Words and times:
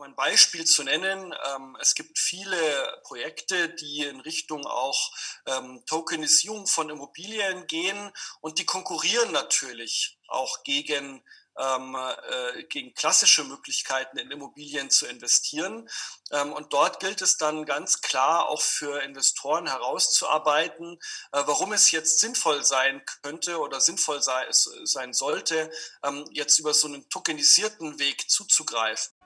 um 0.00 0.06
ein 0.06 0.16
Beispiel 0.16 0.64
zu 0.64 0.82
nennen, 0.82 1.34
ähm, 1.54 1.76
es 1.78 1.94
gibt 1.94 2.18
viele 2.18 2.56
Projekte, 3.04 3.68
die 3.68 4.04
in 4.04 4.20
Richtung 4.20 4.66
auch 4.66 5.12
ähm, 5.46 5.82
Tokenisierung 5.84 6.66
von 6.66 6.88
Immobilien 6.88 7.66
gehen 7.66 8.10
und 8.40 8.58
die 8.58 8.64
konkurrieren 8.64 9.30
natürlich 9.32 10.18
auch 10.28 10.62
gegen 10.62 11.22
ähm, 11.58 11.94
äh, 11.96 12.62
gegen 12.62 12.94
klassische 12.94 13.44
Möglichkeiten 13.44 14.16
in 14.16 14.30
Immobilien 14.30 14.88
zu 14.88 15.06
investieren. 15.06 15.90
Ähm, 16.30 16.52
und 16.52 16.72
dort 16.72 17.00
gilt 17.00 17.20
es 17.20 17.36
dann 17.36 17.66
ganz 17.66 18.00
klar 18.00 18.48
auch 18.48 18.62
für 18.62 19.02
Investoren 19.02 19.66
herauszuarbeiten, 19.66 20.98
äh, 21.32 21.42
warum 21.44 21.72
es 21.72 21.90
jetzt 21.90 22.20
sinnvoll 22.20 22.64
sein 22.64 23.02
könnte 23.22 23.58
oder 23.58 23.80
sinnvoll 23.80 24.22
sei, 24.22 24.46
sein 24.50 25.12
sollte, 25.12 25.70
ähm, 26.02 26.24
jetzt 26.30 26.58
über 26.58 26.72
so 26.72 26.86
einen 26.86 27.06
tokenisierten 27.10 27.98
Weg 27.98 28.30
zuzugreifen. 28.30 29.19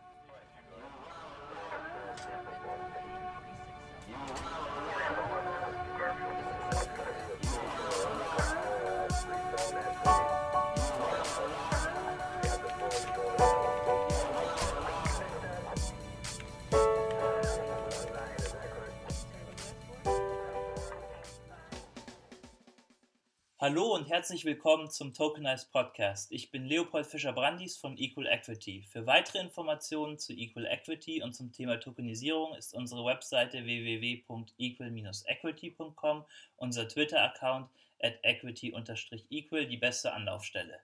Hallo 23.64 23.94
und 23.94 24.10
herzlich 24.10 24.44
willkommen 24.44 24.90
zum 24.90 25.14
Tokenized 25.14 25.72
Podcast. 25.72 26.30
Ich 26.30 26.50
bin 26.50 26.66
Leopold 26.66 27.06
Fischer-Brandis 27.06 27.78
von 27.78 27.96
Equal 27.96 28.26
Equity. 28.26 28.82
Für 28.82 29.06
weitere 29.06 29.38
Informationen 29.38 30.18
zu 30.18 30.34
Equal 30.34 30.66
Equity 30.66 31.22
und 31.22 31.32
zum 31.32 31.50
Thema 31.50 31.80
Tokenisierung 31.80 32.54
ist 32.56 32.74
unsere 32.74 33.06
Webseite 33.06 33.64
www.equal-equity.com, 33.64 36.24
unser 36.56 36.88
Twitter-Account 36.88 37.70
at 38.02 38.18
equity-equal 38.22 39.66
die 39.66 39.78
beste 39.78 40.12
Anlaufstelle. 40.12 40.80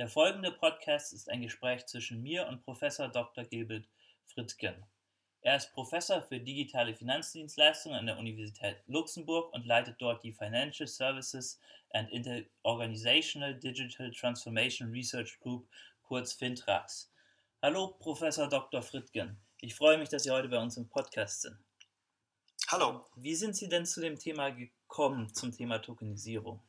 Der 0.00 0.08
folgende 0.08 0.50
Podcast 0.50 1.12
ist 1.12 1.30
ein 1.30 1.42
Gespräch 1.42 1.86
zwischen 1.86 2.24
mir 2.24 2.48
und 2.48 2.64
Professor 2.64 3.06
Dr. 3.06 3.44
Gilbert 3.44 3.88
Fritzgen. 4.26 4.84
Er 5.42 5.56
ist 5.56 5.72
Professor 5.72 6.20
für 6.20 6.38
digitale 6.38 6.94
Finanzdienstleistungen 6.94 7.98
an 7.98 8.06
der 8.06 8.18
Universität 8.18 8.76
Luxemburg 8.86 9.52
und 9.54 9.64
leitet 9.64 9.96
dort 9.98 10.22
die 10.22 10.34
Financial 10.34 10.86
Services 10.86 11.58
and 11.94 12.10
Interorganizational 12.10 13.54
Digital 13.58 14.10
Transformation 14.10 14.90
Research 14.90 15.40
Group, 15.40 15.66
kurz 16.02 16.34
FINTRAX. 16.34 17.10
Hallo, 17.62 17.88
Professor 17.98 18.48
Dr. 18.48 18.82
Frittgen. 18.82 19.38
Ich 19.62 19.74
freue 19.74 19.96
mich, 19.96 20.10
dass 20.10 20.24
Sie 20.24 20.30
heute 20.30 20.48
bei 20.48 20.58
uns 20.58 20.76
im 20.76 20.88
Podcast 20.88 21.40
sind. 21.40 21.56
Hallo. 22.68 23.06
Wie 23.16 23.34
sind 23.34 23.56
Sie 23.56 23.68
denn 23.68 23.86
zu 23.86 24.02
dem 24.02 24.18
Thema 24.18 24.50
gekommen, 24.50 25.32
zum 25.32 25.52
Thema 25.52 25.78
Tokenisierung? 25.78 26.62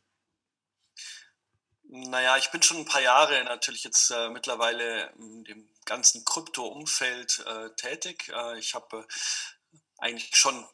Naja, 1.94 2.38
ich 2.38 2.50
bin 2.52 2.64
schon 2.64 2.78
ein 2.78 2.86
paar 2.86 3.02
Jahre 3.02 3.44
natürlich 3.44 3.84
jetzt 3.84 4.12
äh, 4.12 4.30
mittlerweile 4.30 5.12
in 5.20 5.44
dem 5.44 5.70
ganzen 5.84 6.24
Krypto-Umfeld 6.24 7.44
äh, 7.46 7.70
tätig. 7.76 8.32
Äh, 8.34 8.60
ich 8.60 8.76
habe 8.76 9.00
äh, 9.00 9.78
eigentlich 9.98 10.34
schon 10.34 10.66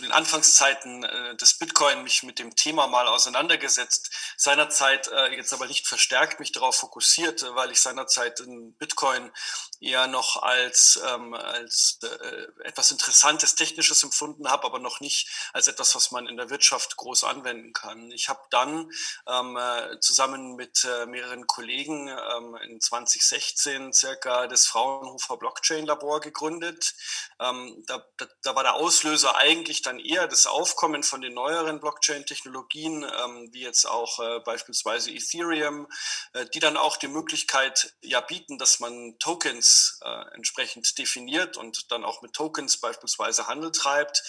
den 0.00 0.12
Anfangszeiten 0.12 1.02
äh, 1.02 1.36
des 1.36 1.54
Bitcoin 1.58 2.02
mich 2.04 2.22
mit 2.22 2.38
dem 2.38 2.54
Thema 2.54 2.86
mal 2.86 3.08
auseinandergesetzt. 3.08 4.10
Seinerzeit 4.36 5.08
äh, 5.08 5.34
jetzt 5.34 5.52
aber 5.52 5.66
nicht 5.66 5.86
verstärkt 5.88 6.38
mich 6.40 6.52
darauf 6.52 6.76
fokussiert, 6.76 7.42
äh, 7.42 7.54
weil 7.54 7.70
ich 7.72 7.80
seinerzeit 7.80 8.40
in 8.40 8.74
Bitcoin 8.74 9.32
eher 9.80 10.06
noch 10.06 10.42
als, 10.42 11.00
ähm, 11.08 11.34
als 11.34 11.98
äh, 12.02 12.66
etwas 12.66 12.90
Interessantes, 12.90 13.54
Technisches 13.54 14.02
empfunden 14.02 14.48
habe, 14.48 14.64
aber 14.64 14.78
noch 14.78 15.00
nicht 15.00 15.28
als 15.52 15.68
etwas, 15.68 15.94
was 15.94 16.10
man 16.12 16.28
in 16.28 16.36
der 16.36 16.50
Wirtschaft 16.50 16.96
groß 16.96 17.24
anwenden 17.24 17.72
kann. 17.72 18.10
Ich 18.12 18.28
habe 18.28 18.40
dann 18.50 18.90
ähm, 19.26 19.56
äh, 19.56 19.98
zusammen 20.00 20.54
mit 20.54 20.84
äh, 20.84 21.06
mehreren 21.06 21.46
Kollegen 21.46 22.08
ähm, 22.08 22.56
in 22.68 22.80
2016 22.80 23.92
circa 23.92 24.46
das 24.46 24.66
Fraunhofer 24.66 25.36
Blockchain 25.36 25.86
Labor 25.86 26.20
gegründet. 26.20 26.94
Ähm, 27.40 27.82
da, 27.86 28.04
da, 28.18 28.26
da 28.42 28.54
war 28.54 28.62
der 28.62 28.74
Auslöser 28.74 29.36
eigentlich 29.36 29.80
sich 29.80 29.89
dann 29.90 29.98
eher 29.98 30.28
das 30.28 30.46
Aufkommen 30.46 31.02
von 31.02 31.20
den 31.20 31.34
neueren 31.34 31.80
Blockchain-Technologien, 31.80 33.02
ähm, 33.02 33.48
wie 33.52 33.62
jetzt 33.62 33.86
auch 33.86 34.20
äh, 34.20 34.38
beispielsweise 34.38 35.10
Ethereum, 35.10 35.88
äh, 36.32 36.46
die 36.46 36.60
dann 36.60 36.76
auch 36.76 36.96
die 36.96 37.08
Möglichkeit 37.08 37.92
ja 38.00 38.20
bieten, 38.20 38.56
dass 38.56 38.78
man 38.78 39.18
Tokens 39.18 39.98
äh, 40.04 40.34
entsprechend 40.34 40.96
definiert 40.96 41.56
und 41.56 41.90
dann 41.90 42.04
auch 42.04 42.22
mit 42.22 42.34
Tokens 42.34 42.76
beispielsweise 42.76 43.48
Handel 43.48 43.72
treibt. 43.72 44.22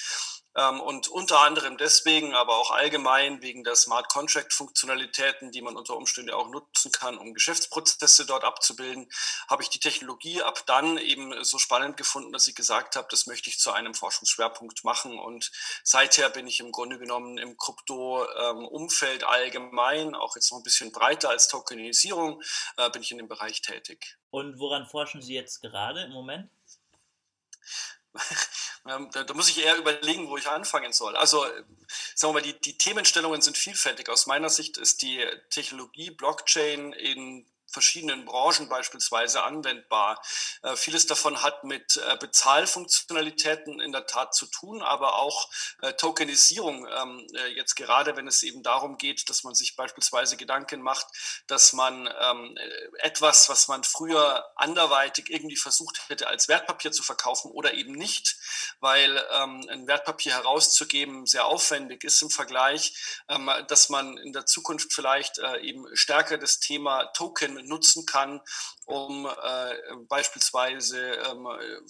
Ähm, 0.56 0.82
und 0.82 1.08
unter 1.08 1.42
anderem 1.42 1.78
deswegen, 1.78 2.36
aber 2.36 2.58
auch 2.58 2.72
allgemein 2.72 3.42
wegen 3.42 3.64
der 3.64 3.76
Smart 3.76 4.10
Contract 4.10 4.54
Funktionalitäten, 4.54 5.52
die 5.52 5.62
man 5.62 5.78
unter 5.78 5.96
Umständen 5.96 6.32
auch 6.32 6.50
nutzen 6.50 6.92
kann, 6.92 7.18
um 7.18 7.34
Geschäftsprozesse 7.34 8.26
dort 8.26 8.44
abzubilden, 8.44 9.10
habe 9.50 9.64
ich 9.64 9.70
die 9.70 9.80
Technologie 9.80 10.42
ab 10.42 10.64
dann 10.66 10.98
eben 10.98 11.44
so 11.44 11.58
spannend 11.58 11.96
gefunden, 11.96 12.34
dass 12.34 12.48
ich 12.48 12.56
gesagt 12.56 12.96
habe, 12.96 13.08
das 13.10 13.28
möchte 13.28 13.50
ich 13.50 13.60
zu 13.60 13.72
einem 13.72 13.94
Forschungsschwerpunkt 13.94 14.84
machen. 14.84 15.18
Und 15.18 15.52
seither 15.84 16.30
bin 16.30 16.48
ich 16.48 16.60
im 16.60 16.72
Grunde 16.72 17.00
genommen 17.00 17.38
im 17.38 17.56
Krypto-Umfeld 17.56 19.24
allgemein, 19.24 20.16
auch 20.16 20.36
jetzt 20.36 20.52
noch 20.52 20.60
ein 20.60 20.64
bisschen 20.64 20.92
breiter 20.92 21.30
als 21.30 21.48
Tokenisierung, 21.48 22.42
äh, 22.78 22.90
bin 22.90 23.02
ich 23.02 23.12
in 23.12 23.18
dem 23.18 23.28
Bereich 23.28 23.62
tätig. 23.62 24.18
Und 24.30 24.60
woran 24.60 24.88
forschen 24.88 25.22
Sie 25.22 25.34
jetzt 25.34 25.62
gerade 25.62 26.04
im 26.04 26.12
Moment? 26.12 26.50
Ähm, 28.90 29.10
da, 29.12 29.24
da, 29.24 29.36
muss 29.36 29.48
ich 29.48 29.64
eher 29.64 29.78
überlegen, 29.78 30.28
wo 30.28 30.38
ich 30.38 30.48
anfangen 30.50 30.92
soll. 30.92 31.16
Also, 31.16 31.46
sagen 32.16 32.34
wir 32.34 32.34
mal, 32.34 32.42
die, 32.42 32.60
die 32.60 32.80
Themenstellungen 32.80 33.40
sind 33.40 33.56
vielfältig. 33.56 34.10
Aus 34.10 34.26
meiner 34.26 34.50
Sicht 34.50 34.78
ist 34.78 35.04
die 35.04 35.24
Technologie 35.52 36.10
Blockchain 36.10 36.92
in 36.94 37.46
verschiedenen 37.72 38.26
Branchen 38.26 38.70
beispielsweise 38.70 39.44
anwendbar. 39.44 40.22
Äh, 40.62 40.76
vieles 40.76 41.08
davon 41.08 41.42
hat 41.42 41.64
mit 41.64 41.98
äh, 41.98 42.18
Bezahlfunktionalitäten 42.18 43.80
in 43.80 43.92
der 43.92 44.06
Tat 44.06 44.36
zu 44.36 44.46
tun, 44.46 44.82
aber 44.82 45.16
auch 45.16 45.50
äh, 45.82 45.94
Tokenisierung. 45.94 46.88
Ähm, 46.88 47.28
äh, 47.34 47.48
jetzt 47.56 47.76
gerade, 47.76 48.16
wenn 48.16 48.28
es 48.28 48.44
eben 48.44 48.64
darum 48.64 48.98
geht, 48.98 49.30
dass 49.30 49.44
man 49.44 49.56
sich 49.56 49.76
beispielsweise 49.76 50.38
Gedanken 50.38 50.82
macht, 50.82 51.08
dass 51.48 51.74
man 51.74 52.10
ähm, 52.20 52.58
etwas, 53.00 53.50
was 53.50 53.68
man 53.68 53.84
früher 53.84 54.46
anderweitig 54.56 55.30
irgendwie 55.30 55.56
versucht 55.56 56.10
hätte, 56.10 56.28
als 56.28 56.48
Wertpapier 56.48 56.92
zu 56.92 57.04
verkaufen 57.04 57.52
oder 57.52 57.74
eben 57.74 57.94
nicht, 57.94 58.38
weil 58.80 59.24
ähm, 59.34 59.66
ein 59.70 59.88
Wertpapier 59.88 60.34
herauszugeben 60.34 61.26
sehr 61.26 61.46
aufwendig 61.46 62.04
ist 62.04 62.22
im 62.22 62.30
Vergleich, 62.30 62.94
ähm, 63.30 63.50
dass 63.68 63.90
man 63.90 64.18
in 64.18 64.34
der 64.34 64.46
Zukunft 64.46 64.94
vielleicht 64.94 65.40
äh, 65.40 65.60
eben 65.62 65.86
stärker 65.96 66.38
das 66.38 66.60
Thema 66.60 67.06
Token 67.14 67.61
nutzen 67.64 68.06
kann, 68.06 68.42
um 68.86 69.26
äh, 69.26 69.76
beispielsweise 70.08 71.00
ähm, 71.00 71.48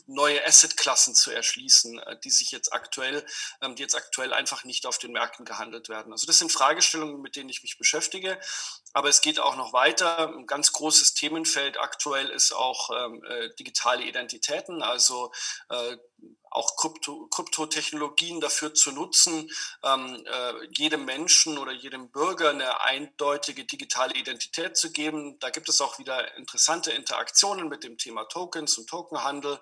neue 0.07 0.45
Assetklassen 0.45 1.15
zu 1.15 1.31
erschließen, 1.31 1.99
äh, 1.99 2.19
die 2.23 2.29
sich 2.29 2.51
jetzt 2.51 2.73
aktuell, 2.73 3.25
ähm, 3.61 3.75
die 3.75 3.83
jetzt 3.83 3.95
aktuell 3.95 4.33
einfach 4.33 4.63
nicht 4.63 4.85
auf 4.85 4.97
den 4.97 5.11
Märkten 5.11 5.45
gehandelt 5.45 5.89
werden. 5.89 6.11
Also 6.11 6.27
das 6.27 6.39
sind 6.39 6.51
Fragestellungen, 6.51 7.21
mit 7.21 7.35
denen 7.35 7.49
ich 7.49 7.63
mich 7.63 7.77
beschäftige. 7.77 8.39
Aber 8.93 9.09
es 9.09 9.21
geht 9.21 9.39
auch 9.39 9.55
noch 9.55 9.73
weiter. 9.73 10.27
Ein 10.27 10.47
ganz 10.47 10.73
großes 10.73 11.13
Themenfeld 11.13 11.79
aktuell 11.79 12.29
ist 12.29 12.51
auch 12.51 12.89
ähm, 12.89 13.23
äh, 13.23 13.49
digitale 13.55 14.03
Identitäten, 14.03 14.81
also 14.81 15.31
äh, 15.69 15.97
auch 16.51 16.75
Krypto, 16.75 17.27
Kryptotechnologien 17.27 18.41
dafür 18.41 18.73
zu 18.73 18.91
nutzen, 18.91 19.49
ähm, 19.83 20.23
äh, 20.25 20.53
jedem 20.75 21.05
Menschen 21.05 21.57
oder 21.57 21.71
jedem 21.71 22.11
Bürger 22.11 22.49
eine 22.49 22.81
eindeutige 22.81 23.63
digitale 23.63 24.13
Identität 24.15 24.75
zu 24.75 24.91
geben. 24.91 25.39
Da 25.39 25.49
gibt 25.49 25.69
es 25.69 25.79
auch 25.79 25.97
wieder 25.97 26.35
interessante 26.35 26.91
Interaktionen 26.91 27.69
mit 27.69 27.83
dem 27.83 27.97
Thema 27.97 28.25
Tokens 28.25 28.77
und 28.77 28.87
Tokenhandel 28.87 29.59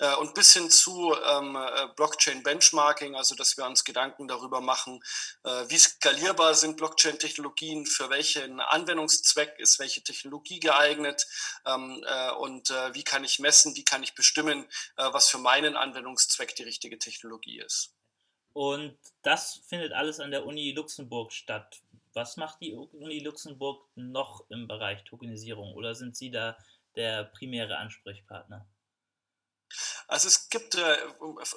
äh, 0.00 0.14
und 0.16 0.34
bis 0.34 0.52
hin 0.52 0.70
zu 0.70 1.14
ähm, 1.14 1.56
äh, 1.56 1.86
Blockchain-Benchmarking, 1.94 3.14
also 3.14 3.36
dass 3.36 3.56
wir 3.56 3.64
uns 3.64 3.84
Gedanken 3.84 4.26
darüber 4.26 4.60
machen, 4.60 5.00
äh, 5.44 5.64
wie 5.68 5.78
skalierbar 5.78 6.54
sind 6.54 6.76
Blockchain-Technologien, 6.76 7.86
für 7.86 8.10
welchen 8.10 8.60
Anwendungszweck 8.60 9.54
ist 9.58 9.78
welche 9.78 10.02
Technologie 10.02 10.58
geeignet 10.58 11.26
ähm, 11.64 12.04
äh, 12.04 12.32
und 12.32 12.70
äh, 12.70 12.92
wie 12.92 13.04
kann 13.04 13.22
ich 13.22 13.38
messen, 13.38 13.76
wie 13.76 13.84
kann 13.84 14.02
ich 14.02 14.14
bestimmen, 14.14 14.66
was 14.96 15.28
für 15.28 15.38
meinen 15.38 15.76
Anwendungszweck 15.76 15.93
Anwendungszweck 15.94 16.56
die 16.56 16.64
richtige 16.64 16.98
Technologie 16.98 17.60
ist. 17.60 17.94
Und 18.52 18.96
das 19.22 19.62
findet 19.66 19.92
alles 19.92 20.20
an 20.20 20.30
der 20.30 20.46
Uni 20.46 20.72
Luxemburg 20.72 21.32
statt. 21.32 21.82
Was 22.12 22.36
macht 22.36 22.60
die 22.60 22.72
Uni 22.72 23.20
Luxemburg 23.20 23.86
noch 23.96 24.48
im 24.50 24.68
Bereich 24.68 25.04
Tokenisierung 25.04 25.74
oder 25.74 25.94
sind 25.94 26.16
Sie 26.16 26.30
da 26.30 26.56
der 26.96 27.24
primäre 27.24 27.78
Ansprechpartner? 27.78 28.66
Also 30.08 30.28
es 30.28 30.48
gibt 30.48 30.74
äh, 30.74 30.96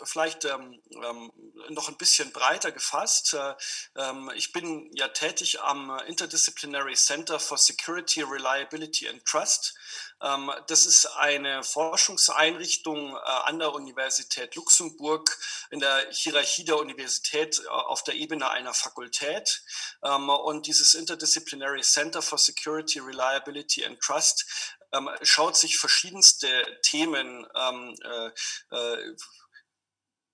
vielleicht 0.03 0.45
ähm, 0.45 0.81
ähm, 1.03 1.31
noch 1.69 1.89
ein 1.89 1.97
bisschen 1.97 2.31
breiter 2.31 2.71
gefasst. 2.71 3.33
Äh, 3.33 3.55
ähm, 3.95 4.31
ich 4.35 4.51
bin 4.51 4.89
ja 4.93 5.07
tätig 5.09 5.61
am 5.61 5.97
Interdisciplinary 6.07 6.95
Center 6.95 7.39
for 7.39 7.57
Security, 7.57 8.21
Reliability 8.21 9.07
and 9.07 9.23
Trust. 9.25 9.75
Ähm, 10.21 10.51
das 10.67 10.85
ist 10.85 11.05
eine 11.05 11.63
Forschungseinrichtung 11.63 13.15
äh, 13.15 13.19
an 13.19 13.59
der 13.59 13.73
Universität 13.73 14.55
Luxemburg 14.55 15.37
in 15.69 15.79
der 15.79 16.07
Hierarchie 16.11 16.65
der 16.65 16.77
Universität 16.77 17.59
äh, 17.59 17.67
auf 17.67 18.03
der 18.03 18.15
Ebene 18.15 18.49
einer 18.49 18.73
Fakultät. 18.73 19.61
Ähm, 20.03 20.29
und 20.29 20.65
dieses 20.65 20.95
Interdisciplinary 20.95 21.81
Center 21.81 22.21
for 22.21 22.39
Security, 22.39 22.99
Reliability 22.99 23.85
and 23.85 23.99
Trust 23.99 24.45
ähm, 24.93 25.09
schaut 25.21 25.55
sich 25.55 25.77
verschiedenste 25.77 26.47
Themen 26.81 27.45
äh, 27.51 29.15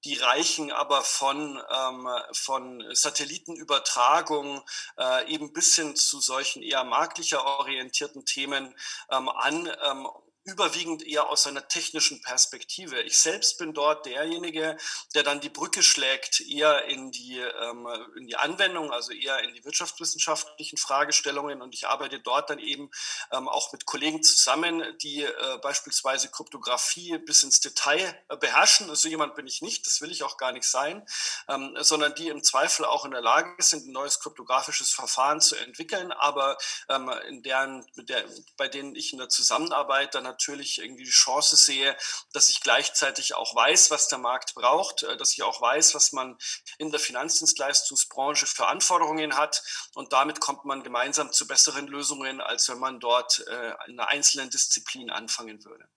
die 0.05 0.15
reichen 0.15 0.71
aber 0.71 1.01
von, 1.01 1.61
ähm, 1.71 2.07
von 2.33 2.83
Satellitenübertragung 2.93 4.61
äh, 4.97 5.31
eben 5.31 5.53
bis 5.53 5.75
hin 5.75 5.95
zu 5.95 6.19
solchen 6.19 6.61
eher 6.61 6.83
marktlicher 6.83 7.45
orientierten 7.45 8.25
Themen 8.25 8.75
ähm, 9.09 9.29
an. 9.29 9.71
Ähm, 9.85 10.07
überwiegend 10.45 11.05
eher 11.05 11.29
aus 11.29 11.47
einer 11.47 11.67
technischen 11.67 12.21
Perspektive. 12.21 13.01
Ich 13.01 13.17
selbst 13.17 13.57
bin 13.57 13.73
dort 13.73 14.05
derjenige, 14.05 14.77
der 15.15 15.23
dann 15.23 15.39
die 15.39 15.49
Brücke 15.49 15.81
schlägt, 15.81 16.41
eher 16.41 16.85
in 16.85 17.11
die, 17.11 17.39
ähm, 17.39 17.87
in 18.17 18.27
die 18.27 18.35
Anwendung, 18.35 18.91
also 18.91 19.13
eher 19.13 19.39
in 19.39 19.53
die 19.53 19.63
wirtschaftswissenschaftlichen 19.63 20.77
Fragestellungen. 20.77 21.61
Und 21.61 21.73
ich 21.73 21.87
arbeite 21.87 22.19
dort 22.19 22.49
dann 22.49 22.59
eben 22.59 22.91
ähm, 23.31 23.47
auch 23.47 23.71
mit 23.71 23.85
Kollegen 23.85 24.21
zusammen, 24.21 24.83
die 25.01 25.23
äh, 25.23 25.57
beispielsweise 25.61 26.29
Kryptographie 26.29 27.17
bis 27.19 27.43
ins 27.43 27.61
Detail 27.61 28.19
äh, 28.27 28.35
beherrschen. 28.35 28.87
So 28.87 28.91
also 28.91 29.09
jemand 29.09 29.35
bin 29.35 29.47
ich 29.47 29.61
nicht, 29.61 29.85
das 29.85 30.01
will 30.01 30.11
ich 30.11 30.23
auch 30.23 30.37
gar 30.37 30.51
nicht 30.51 30.65
sein, 30.65 31.05
ähm, 31.47 31.75
sondern 31.79 32.15
die 32.15 32.27
im 32.27 32.43
Zweifel 32.43 32.85
auch 32.85 33.05
in 33.05 33.11
der 33.11 33.21
Lage 33.21 33.55
sind, 33.63 33.87
ein 33.87 33.93
neues 33.93 34.19
kryptografisches 34.19 34.91
Verfahren 34.91 35.39
zu 35.39 35.55
entwickeln, 35.55 36.11
aber 36.11 36.57
ähm, 36.89 37.09
in 37.29 37.43
deren, 37.43 37.85
der, 37.95 38.25
bei 38.57 38.67
denen 38.67 38.95
ich 38.95 39.13
in 39.13 39.19
der 39.19 39.29
Zusammenarbeit 39.29 40.15
dann 40.15 40.32
natürlich 40.33 40.79
irgendwie 40.79 41.03
die 41.03 41.11
Chance 41.11 41.55
sehe, 41.55 41.95
dass 42.33 42.49
ich 42.49 42.61
gleichzeitig 42.61 43.35
auch 43.35 43.55
weiß, 43.55 43.91
was 43.91 44.07
der 44.07 44.17
Markt 44.17 44.55
braucht, 44.55 45.03
äh, 45.03 45.15
dass 45.15 45.33
ich 45.33 45.43
auch 45.43 45.61
weiß, 45.61 45.93
was 45.93 46.11
man 46.11 46.37
in 46.79 46.91
der 46.91 46.99
Finanzdienstleistungsbranche 46.99 48.47
für 48.47 48.67
Anforderungen 48.67 49.37
hat. 49.37 49.63
Und 49.93 50.11
damit 50.11 50.39
kommt 50.39 50.65
man 50.65 50.83
gemeinsam 50.83 51.31
zu 51.31 51.47
besseren 51.47 51.87
Lösungen, 51.87 52.41
als 52.41 52.67
wenn 52.69 52.79
man 52.79 52.99
dort 52.99 53.45
äh, 53.47 53.73
in 53.87 53.99
einer 53.99 54.07
einzelnen 54.07 54.49
Disziplin 54.49 55.09
anfangen 55.09 55.63
würde. 55.63 55.87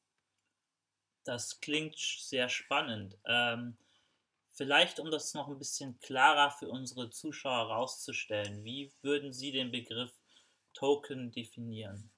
Das 1.25 1.61
klingt 1.61 1.99
sehr 1.99 2.49
spannend. 2.49 3.17
Ähm, 3.27 3.79
vielleicht, 4.53 5.01
um 5.01 5.11
das 5.11 5.35
noch 5.35 5.49
ein 5.49 5.59
bisschen 5.59 5.99
klarer 5.99 6.51
für 6.51 6.69
unsere 6.69 7.11
Zuschauer 7.11 7.69
herauszustellen, 7.69 8.63
wie 8.65 8.93
würden 9.03 9.33
Sie 9.33 9.51
den 9.51 9.73
Begriff 9.73 10.13
Token 10.75 11.33
definieren? 11.33 12.13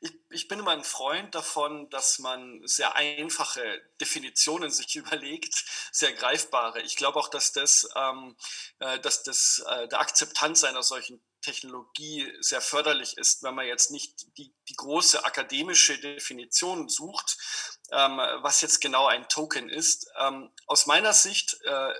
Ich, 0.00 0.12
ich 0.30 0.48
bin 0.48 0.58
immer 0.58 0.72
ein 0.72 0.84
Freund 0.84 1.34
davon, 1.34 1.88
dass 1.90 2.18
man 2.18 2.60
sehr 2.64 2.94
einfache 2.94 3.82
Definitionen 4.00 4.70
sich 4.70 4.96
überlegt, 4.96 5.64
sehr 5.92 6.12
greifbare. 6.12 6.80
Ich 6.82 6.96
glaube 6.96 7.18
auch, 7.18 7.28
dass 7.28 7.52
das, 7.52 7.88
ähm, 7.96 8.36
äh, 8.78 8.98
dass 9.00 9.22
das 9.22 9.64
äh, 9.66 9.88
der 9.88 10.00
Akzeptanz 10.00 10.64
einer 10.64 10.82
solchen 10.82 11.22
Technologie 11.42 12.32
sehr 12.40 12.60
förderlich 12.60 13.18
ist, 13.18 13.44
wenn 13.44 13.54
man 13.54 13.66
jetzt 13.66 13.92
nicht 13.92 14.36
die, 14.36 14.52
die 14.68 14.74
große 14.74 15.24
akademische 15.24 15.96
Definition 15.98 16.88
sucht, 16.88 17.36
ähm, 17.92 18.16
was 18.42 18.60
jetzt 18.62 18.80
genau 18.80 19.06
ein 19.06 19.28
Token 19.28 19.68
ist. 19.68 20.10
Ähm, 20.18 20.50
aus 20.66 20.86
meiner 20.86 21.12
Sicht 21.12 21.56
äh, 21.64 21.92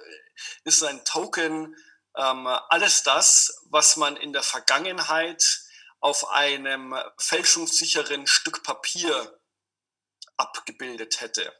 ist 0.64 0.82
ein 0.82 1.04
Token 1.04 1.76
ähm, 2.16 2.46
alles 2.46 3.02
das, 3.02 3.62
was 3.66 3.96
man 3.96 4.16
in 4.16 4.32
der 4.32 4.42
Vergangenheit 4.42 5.60
auf 6.06 6.28
einem 6.28 6.94
fälschungssicheren 7.18 8.28
Stück 8.28 8.62
Papier 8.62 9.40
abgebildet 10.36 11.20
hätte. 11.20 11.52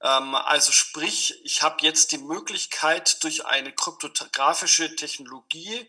Ähm, 0.00 0.34
also 0.34 0.72
sprich, 0.72 1.40
ich 1.44 1.62
habe 1.62 1.76
jetzt 1.82 2.10
die 2.10 2.18
Möglichkeit 2.18 3.22
durch 3.22 3.46
eine 3.46 3.72
kryptografische 3.72 4.96
Technologie, 4.96 5.88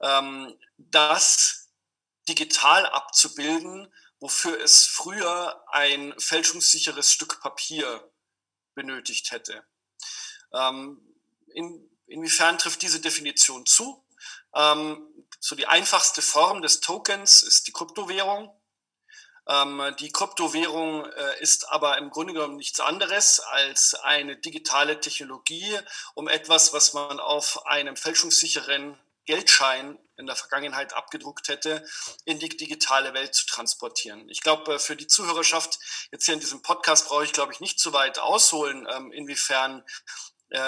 ähm, 0.00 0.58
das 0.76 1.68
digital 2.28 2.84
abzubilden, 2.86 3.94
wofür 4.18 4.60
es 4.60 4.84
früher 4.84 5.64
ein 5.68 6.12
fälschungssicheres 6.18 7.12
Stück 7.12 7.40
Papier 7.40 8.10
benötigt 8.74 9.30
hätte. 9.30 9.64
Ähm, 10.52 11.00
in, 11.54 11.88
inwiefern 12.08 12.58
trifft 12.58 12.82
diese 12.82 13.00
Definition 13.00 13.66
zu? 13.66 14.04
Ähm, 14.54 15.04
so 15.40 15.54
die 15.54 15.66
einfachste 15.66 16.22
Form 16.22 16.62
des 16.62 16.80
Tokens 16.80 17.42
ist 17.42 17.66
die 17.66 17.72
Kryptowährung. 17.72 18.54
Ähm, 19.48 19.94
die 19.98 20.12
Kryptowährung 20.12 21.06
äh, 21.06 21.40
ist 21.40 21.68
aber 21.70 21.96
im 21.98 22.10
Grunde 22.10 22.34
genommen 22.34 22.56
nichts 22.56 22.80
anderes 22.80 23.40
als 23.40 23.94
eine 23.94 24.36
digitale 24.36 25.00
Technologie, 25.00 25.78
um 26.14 26.28
etwas, 26.28 26.72
was 26.72 26.92
man 26.92 27.18
auf 27.18 27.66
einem 27.66 27.96
fälschungssicheren 27.96 28.98
Geldschein 29.24 29.98
in 30.16 30.26
der 30.26 30.36
Vergangenheit 30.36 30.94
abgedruckt 30.94 31.48
hätte, 31.48 31.86
in 32.24 32.38
die 32.38 32.48
digitale 32.48 33.14
Welt 33.14 33.34
zu 33.34 33.46
transportieren. 33.46 34.28
Ich 34.28 34.40
glaube, 34.40 34.74
äh, 34.74 34.78
für 34.78 34.96
die 34.96 35.06
Zuhörerschaft 35.06 35.78
jetzt 36.10 36.26
hier 36.26 36.34
in 36.34 36.40
diesem 36.40 36.60
Podcast 36.62 37.08
brauche 37.08 37.24
ich, 37.24 37.32
glaube 37.32 37.52
ich, 37.52 37.60
nicht 37.60 37.78
zu 37.78 37.92
weit 37.92 38.18
ausholen, 38.18 38.86
ähm, 38.90 39.12
inwiefern 39.12 39.84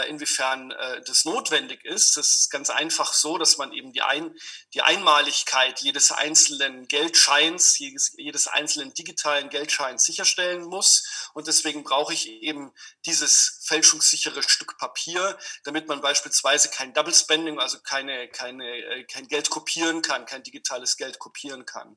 inwiefern 0.09 0.71
äh, 0.73 1.03
das 1.07 1.25
notwendig 1.25 1.85
ist. 1.85 2.17
Das 2.17 2.37
ist 2.37 2.51
ganz 2.51 2.69
einfach 2.71 3.15
so, 3.15 3.39
dass 3.39 3.57
man 3.57 3.73
eben 3.73 3.93
die, 3.93 4.03
Ein 4.03 4.35
die 4.75 4.83
Einmaligkeit 4.83 5.81
jedes 5.81 6.13
einzelnen 6.13 6.87
Geldscheins, 6.87 7.79
jedes, 7.79 8.13
jedes 8.17 8.47
einzelnen 8.47 8.93
digitalen 8.93 9.49
Geldscheins 9.49 10.05
sicherstellen 10.05 10.65
muss. 10.65 11.31
Und 11.33 11.47
deswegen 11.47 11.83
brauche 11.83 12.13
ich 12.13 12.29
eben 12.29 12.73
dieses 13.07 13.61
fälschungssichere 13.65 14.43
Stück 14.43 14.77
Papier, 14.79 15.39
damit 15.65 15.89
man 15.89 16.01
beispielsweise 16.01 16.69
kein 16.69 16.93
Double 16.93 17.15
Spending, 17.15 17.59
also 17.59 17.81
keine, 17.81 18.29
keine, 18.29 18.65
äh, 18.65 19.05
kein 19.05 19.29
Geld 19.29 19.51
kopieren 19.51 20.03
kann, 20.03 20.27
kein 20.27 20.43
digitales 20.43 20.97
Geld 20.97 21.19
kopieren 21.19 21.65
kann. 21.65 21.97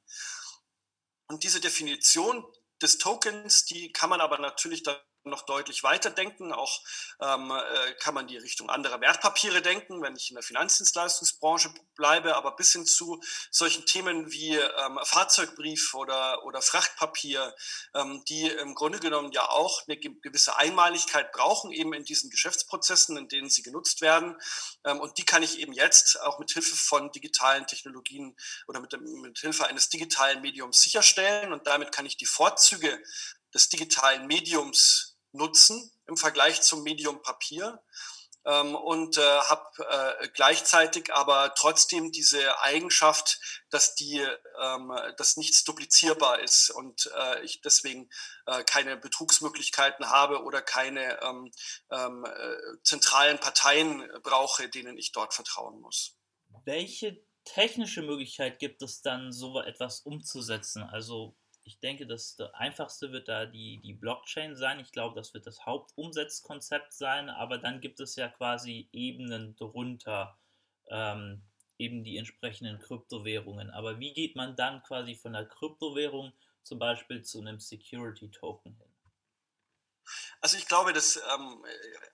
Und 1.28 1.44
diese 1.44 1.60
Definition 1.60 2.46
des 2.82 2.98
Tokens, 2.98 3.66
die 3.66 3.92
kann 3.92 4.10
man 4.10 4.22
aber 4.22 4.38
natürlich 4.38 4.84
dann 4.84 4.98
noch 5.26 5.44
deutlich 5.44 5.84
weiter 5.84 6.10
denken. 6.10 6.54
Auch 6.54 6.82
ähm, 7.22 7.52
äh, 7.52 7.94
kann 8.00 8.14
man 8.14 8.28
die 8.28 8.38
Richtung 8.38 8.70
anderer 8.70 9.02
Wertpapiere 9.02 9.62
denken, 9.62 10.02
wenn 10.02 10.16
ich 10.16 10.30
in 10.30 10.36
der 10.36 10.44
Finanzdienstleistungsbranche 10.44 11.74
bleibe, 11.96 12.36
aber 12.36 12.56
bis 12.56 12.72
hin 12.74 12.86
zu 12.86 13.22
solchen 13.52 13.86
Themen 13.86 14.32
wie 14.32 14.56
ähm, 14.56 15.00
Fahrzeugbrief 15.04 15.94
oder, 15.94 16.44
oder 16.46 16.62
Frachtpapier, 16.62 17.56
ähm, 17.94 18.24
die 18.28 18.48
im 18.48 18.76
Grunde 18.76 19.00
genommen 19.00 19.32
ja 19.32 19.50
auch 19.50 19.88
eine 19.88 19.98
gewisse 19.98 20.58
Einmaligkeit 20.58 21.32
brauchen, 21.32 21.72
eben 21.72 21.94
in 21.94 22.06
diesen 22.06 22.30
Geschäftsprozessen, 22.30 23.18
in 23.18 23.28
denen 23.28 23.50
sie 23.50 23.64
genutzt 23.64 24.02
werden. 24.02 24.38
Ähm, 24.84 25.00
und 25.00 25.18
die 25.18 25.26
kann 25.26 25.44
ich 25.44 25.60
eben 25.60 25.74
jetzt 25.74 26.20
auch 26.22 26.40
mit 26.40 26.52
Hilfe 26.52 26.76
von 26.76 27.12
digitalen 27.12 27.68
Technologien 27.68 28.36
oder 28.68 28.80
mit, 28.80 29.00
mit 29.02 29.40
Hilfe 29.40 29.68
eines 29.68 29.90
digitalen 29.90 30.42
Mediums 30.42 30.82
sicherstellen. 30.82 31.54
Und 31.54 31.68
damit 31.68 31.92
kann 31.92 32.06
ich 32.06 32.18
die 32.18 32.26
Vorzüge 32.26 33.00
des 33.54 33.70
digitalen 33.70 34.28
Mediums 34.28 35.13
nutzen 35.34 35.92
im 36.08 36.18
Vergleich 36.18 36.62
zum 36.62 36.84
Medium 36.84 37.22
Papier 37.22 37.82
ähm, 38.46 38.76
und 38.76 39.18
äh, 39.18 39.22
habe 39.22 40.20
äh, 40.22 40.28
gleichzeitig 40.30 41.14
aber 41.14 41.54
trotzdem 41.56 42.12
diese 42.12 42.60
Eigenschaft, 42.62 43.40
dass 43.70 43.96
die, 43.96 44.26
ähm, 44.62 44.92
dass 45.18 45.38
nichts 45.38 45.64
duplizierbar 45.64 46.40
ist 46.40 46.70
und 46.70 47.10
äh, 47.18 47.44
ich 47.44 47.62
deswegen 47.62 48.10
äh, 48.46 48.64
keine 48.64 48.98
Betrugsmöglichkeiten 48.98 50.10
habe 50.10 50.44
oder 50.44 50.62
keine 50.62 51.22
ähm, 51.22 51.52
ähm, 51.92 52.26
äh, 52.26 52.82
zentralen 52.84 53.40
Parteien 53.40 54.08
brauche, 54.24 54.70
denen 54.70 54.98
ich 54.98 55.12
dort 55.12 55.34
vertrauen 55.34 55.80
muss. 55.80 56.18
Welche 56.66 57.24
technische 57.46 58.02
Möglichkeit 58.02 58.60
gibt 58.60 58.82
es 58.82 59.02
dann, 59.02 59.32
so 59.32 59.62
etwas 59.62 60.02
umzusetzen? 60.02 60.84
Also 60.84 61.36
ich 61.66 61.80
denke, 61.80 62.06
das 62.06 62.38
einfachste 62.54 63.12
wird 63.12 63.28
da 63.28 63.46
die, 63.46 63.80
die 63.82 63.94
Blockchain 63.94 64.56
sein. 64.56 64.80
Ich 64.80 64.92
glaube, 64.92 65.16
das 65.16 65.34
wird 65.34 65.48
das 65.48 65.66
Hauptumsetzkonzept 65.66 66.94
sein, 66.94 67.30
aber 67.30 67.58
dann 67.58 67.80
gibt 67.80 68.00
es 68.00 68.16
ja 68.16 68.28
quasi 68.28 68.90
Ebenen 68.92 69.56
drunter, 69.56 70.38
ähm, 70.90 71.42
eben 71.78 72.04
die 72.04 72.18
entsprechenden 72.18 72.80
Kryptowährungen. 72.80 73.70
Aber 73.70 74.00
wie 74.00 74.14
geht 74.14 74.36
man 74.36 74.56
dann 74.56 74.84
quasi 74.84 75.16
von 75.16 75.34
der 75.34 75.46
Kryptowährung 75.46 76.34
zum 76.64 76.80
Beispiel 76.80 77.24
zu 77.24 77.40
einem 77.40 77.60
Security 77.60 78.30
Token 78.30 78.76
hin? 78.76 78.93
Also 80.42 80.58
ich 80.58 80.68
glaube, 80.68 80.94
dass, 80.94 81.18
ähm, 81.34 81.66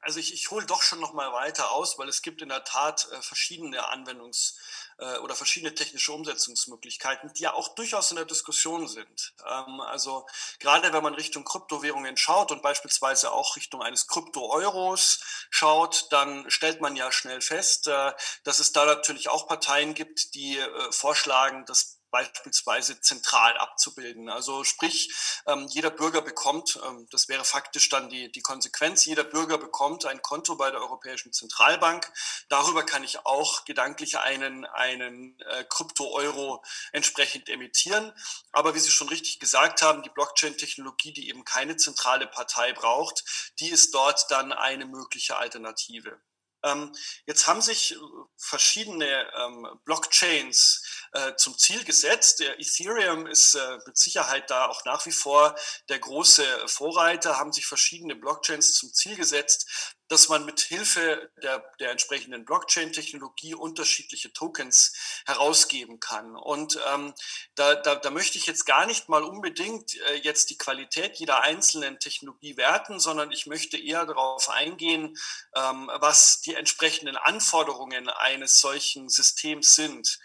also 0.02 0.20
ich, 0.20 0.34
ich 0.34 0.52
hole 0.52 0.66
doch 0.66 0.82
schon 0.82 1.00
noch 1.00 1.14
mal 1.14 1.32
weiter 1.34 1.72
aus, 1.72 1.98
weil 1.98 2.10
es 2.10 2.22
gibt 2.22 2.42
in 2.42 2.50
der 2.50 2.64
Tat 2.64 3.08
äh, 3.12 3.22
verschiedene 3.22 3.90
Anwendungs- 3.92 4.56
äh, 5.00 5.18
oder 5.20 5.36
verschiedene 5.36 5.74
technische 5.74 6.12
Umsetzungsmöglichkeiten, 6.12 7.32
die 7.34 7.44
ja 7.44 7.54
auch 7.54 7.70
durchaus 7.76 8.12
in 8.12 8.18
der 8.18 8.26
Diskussion 8.26 8.88
sind. 8.88 9.34
Ähm, 9.46 9.82
also 9.82 10.28
gerade 10.60 10.92
wenn 10.94 11.04
man 11.04 11.14
Richtung 11.14 11.44
Kryptowährungen 11.46 12.18
schaut 12.18 12.52
und 12.52 12.62
beispielsweise 12.62 13.32
auch 13.32 13.56
Richtung 13.56 13.82
eines 13.82 14.08
Krypto-Euros 14.08 15.20
schaut, 15.50 16.12
dann 16.12 16.50
stellt 16.50 16.82
man 16.82 16.96
ja 16.96 17.12
schnell 17.12 17.42
fest, 17.42 17.88
äh, 17.88 18.14
dass 18.44 18.60
es 18.60 18.72
da 18.72 18.86
natürlich 18.86 19.30
auch 19.30 19.48
Parteien 19.48 19.94
gibt, 19.94 20.34
die 20.36 20.58
äh, 20.58 20.92
vorschlagen, 20.92 21.66
dass 21.66 21.99
beispielsweise 22.12 23.00
zentral 23.02 23.58
abzubilden. 23.58 24.30
Also 24.30 24.64
sprich, 24.64 25.14
ähm, 25.48 25.68
jeder 25.70 25.90
Bürger 25.90 26.22
bekommt, 26.22 26.80
ähm, 26.86 27.08
das 27.12 27.30
wäre 27.30 27.44
faktisch 27.44 27.90
dann 27.90 28.10
die, 28.10 28.32
die 28.32 28.42
Konsequenz, 28.42 29.06
jeder 29.06 29.24
Bürger 29.24 29.58
bekommt 29.58 30.06
ein 30.06 30.22
Konto 30.22 30.56
bei 30.56 30.72
der 30.72 30.82
Europäischen 30.82 31.34
Zentralbank. 31.34 32.12
Darüber 32.50 32.84
kann 32.84 33.04
ich 33.04 33.26
auch 33.26 33.66
gedanklich 33.66 34.18
einen, 34.18 34.66
einen 34.66 35.40
äh, 35.40 35.64
Krypto-Euro 35.64 36.64
entsprechend 36.92 37.50
emittieren. 37.50 38.14
Aber 38.52 38.76
wie 38.76 38.80
Sie 38.80 38.92
schon 38.92 39.10
richtig 39.10 39.40
gesagt 39.40 39.82
haben, 39.82 40.04
die 40.04 40.10
Blockchain-Technologie, 40.10 41.14
die 41.14 41.30
eben 41.30 41.46
keine 41.46 41.78
zentrale 41.78 42.28
Partei 42.28 42.74
braucht, 42.74 43.24
die 43.60 43.70
ist 43.70 43.94
dort 43.94 44.30
dann 44.32 44.52
eine 44.52 44.86
mögliche 44.86 45.38
Alternative. 45.38 46.20
Ähm, 46.64 46.94
jetzt 47.26 47.48
haben 47.48 47.62
sich 47.62 47.94
äh, 47.94 47.98
verschiedene 48.38 49.32
ähm, 49.36 49.68
Blockchains 49.86 50.84
äh, 51.14 51.36
zum 51.36 51.58
Ziel 51.58 51.84
gesetzt. 51.84 52.40
Der 52.40 52.60
Ethereum 52.60 53.28
ist 53.28 53.56
äh, 53.56 53.78
mit 53.86 53.98
Sicherheit 53.98 54.50
da 54.50 54.68
auch 54.68 54.84
nach 54.86 55.06
wie 55.06 55.12
vor 55.12 55.56
der 55.90 56.00
große 56.00 56.44
Vorreiter, 56.68 57.38
haben 57.38 57.54
sich 57.54 57.66
verschiedene 57.66 58.16
Blockchains 58.16 58.74
zum 58.74 58.94
Ziel 58.94 59.16
gesetzt, 59.16 59.96
dass 60.10 60.28
man 60.28 60.44
mit 60.44 60.60
Hilfe 60.60 61.32
der, 61.44 61.64
der 61.80 61.92
entsprechenden 61.92 62.44
Blockchain-Technologie 62.44 63.54
unterschiedliche 63.54 64.34
Tokens 64.34 64.94
herausgeben 65.26 66.00
kann. 66.00 66.36
Und 66.36 66.80
ähm, 66.92 67.14
da, 67.56 67.76
da, 67.76 67.96
da 67.96 68.10
möchte 68.10 68.38
ich 68.40 68.48
jetzt 68.48 68.66
gar 68.66 68.88
nicht 68.88 69.08
mal 69.08 69.24
unbedingt 69.24 69.96
äh, 70.10 70.16
jetzt 70.16 70.50
die 70.50 70.58
Qualität 70.58 71.18
jeder 71.18 71.44
einzelnen 71.44 72.00
Technologie 72.00 72.58
werten, 72.58 73.00
sondern 73.00 73.32
ich 73.32 73.46
möchte 73.46 73.78
eher 73.78 74.06
darauf 74.08 74.50
eingehen, 74.50 75.16
ähm, 75.56 75.92
was 76.00 76.42
die 76.42 76.49
entsprechenden 76.56 77.18
Anforderungen 77.18 78.10
eines 78.10 78.60
solchen 78.60 79.10
Systems 79.10 79.76
sind. 79.76 80.20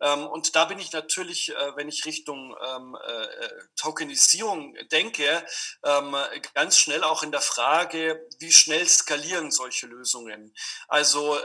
Ähm, 0.00 0.26
und 0.26 0.54
da 0.54 0.66
bin 0.66 0.78
ich 0.78 0.92
natürlich, 0.92 1.50
äh, 1.50 1.76
wenn 1.76 1.88
ich 1.88 2.04
Richtung 2.04 2.56
ähm, 2.64 2.96
äh, 3.04 3.48
Tokenisierung 3.76 4.74
denke, 4.92 5.44
ähm, 5.84 6.16
ganz 6.54 6.78
schnell 6.78 7.02
auch 7.02 7.22
in 7.22 7.32
der 7.32 7.40
Frage, 7.40 8.24
wie 8.38 8.52
schnell 8.52 8.86
skalieren 8.86 9.50
solche 9.50 9.86
Lösungen. 9.86 10.54
Also 10.88 11.38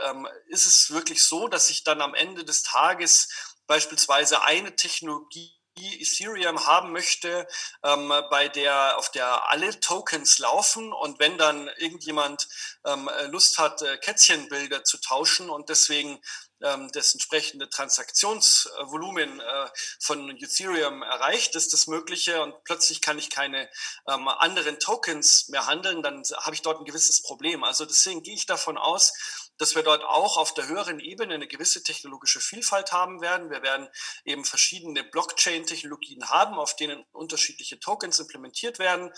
ist 0.48 0.66
es 0.66 0.90
wirklich 0.90 1.24
so, 1.24 1.48
dass 1.48 1.70
ich 1.70 1.84
dann 1.84 2.00
am 2.00 2.14
Ende 2.14 2.44
des 2.44 2.62
Tages 2.62 3.28
beispielsweise 3.66 4.42
eine 4.42 4.76
Technologie 4.76 5.54
Ethereum 5.76 6.66
haben 6.66 6.92
möchte, 6.92 7.46
ähm, 7.82 8.12
bei 8.30 8.48
der 8.48 8.96
auf 8.98 9.10
der 9.10 9.50
alle 9.50 9.78
Tokens 9.80 10.38
laufen 10.38 10.92
und 10.92 11.18
wenn 11.18 11.38
dann 11.38 11.68
irgendjemand 11.78 12.48
ähm, 12.84 13.10
Lust 13.30 13.58
hat, 13.58 13.82
äh, 13.82 13.96
Kätzchenbilder 13.98 14.84
zu 14.84 14.98
tauschen 14.98 15.50
und 15.50 15.68
deswegen 15.68 16.20
ähm, 16.62 16.90
das 16.92 17.12
entsprechende 17.12 17.68
Transaktionsvolumen 17.68 19.40
äh, 19.40 19.68
von 20.00 20.30
Ethereum 20.30 21.02
erreicht, 21.02 21.54
ist 21.56 21.72
das 21.72 21.86
Mögliche 21.86 22.42
und 22.42 22.54
plötzlich 22.64 23.00
kann 23.00 23.18
ich 23.18 23.30
keine 23.30 23.68
ähm, 24.08 24.28
anderen 24.28 24.78
Tokens 24.78 25.48
mehr 25.48 25.66
handeln, 25.66 26.02
dann 26.02 26.22
habe 26.38 26.54
ich 26.54 26.62
dort 26.62 26.80
ein 26.80 26.84
gewisses 26.84 27.22
Problem. 27.22 27.64
Also 27.64 27.84
deswegen 27.84 28.22
gehe 28.22 28.34
ich 28.34 28.46
davon 28.46 28.78
aus, 28.78 29.12
dass 29.58 29.74
wir 29.74 29.82
dort 29.82 30.04
auch 30.04 30.36
auf 30.36 30.54
der 30.54 30.68
höheren 30.68 31.00
Ebene 31.00 31.34
eine 31.34 31.46
gewisse 31.46 31.82
technologische 31.82 32.40
Vielfalt 32.40 32.92
haben 32.92 33.20
werden. 33.20 33.50
Wir 33.50 33.62
werden 33.62 33.88
eben 34.24 34.44
verschiedene 34.44 35.04
Blockchain-Technologien 35.04 36.28
haben, 36.30 36.54
auf 36.54 36.76
denen 36.76 37.04
unterschiedliche 37.12 37.78
Tokens 37.78 38.18
implementiert 38.18 38.78
werden 38.78 39.12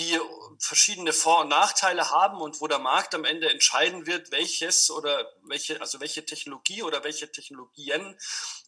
die 0.00 0.18
verschiedene 0.58 1.12
Vor- 1.12 1.42
und 1.42 1.48
Nachteile 1.48 2.10
haben 2.10 2.40
und 2.40 2.60
wo 2.60 2.66
der 2.66 2.78
Markt 2.78 3.14
am 3.14 3.24
Ende 3.24 3.50
entscheiden 3.50 4.06
wird, 4.06 4.30
welches 4.30 4.90
oder 4.90 5.30
welche, 5.42 5.80
also 5.80 6.00
welche 6.00 6.24
Technologie 6.24 6.82
oder 6.82 7.04
welche 7.04 7.30
Technologien 7.30 8.18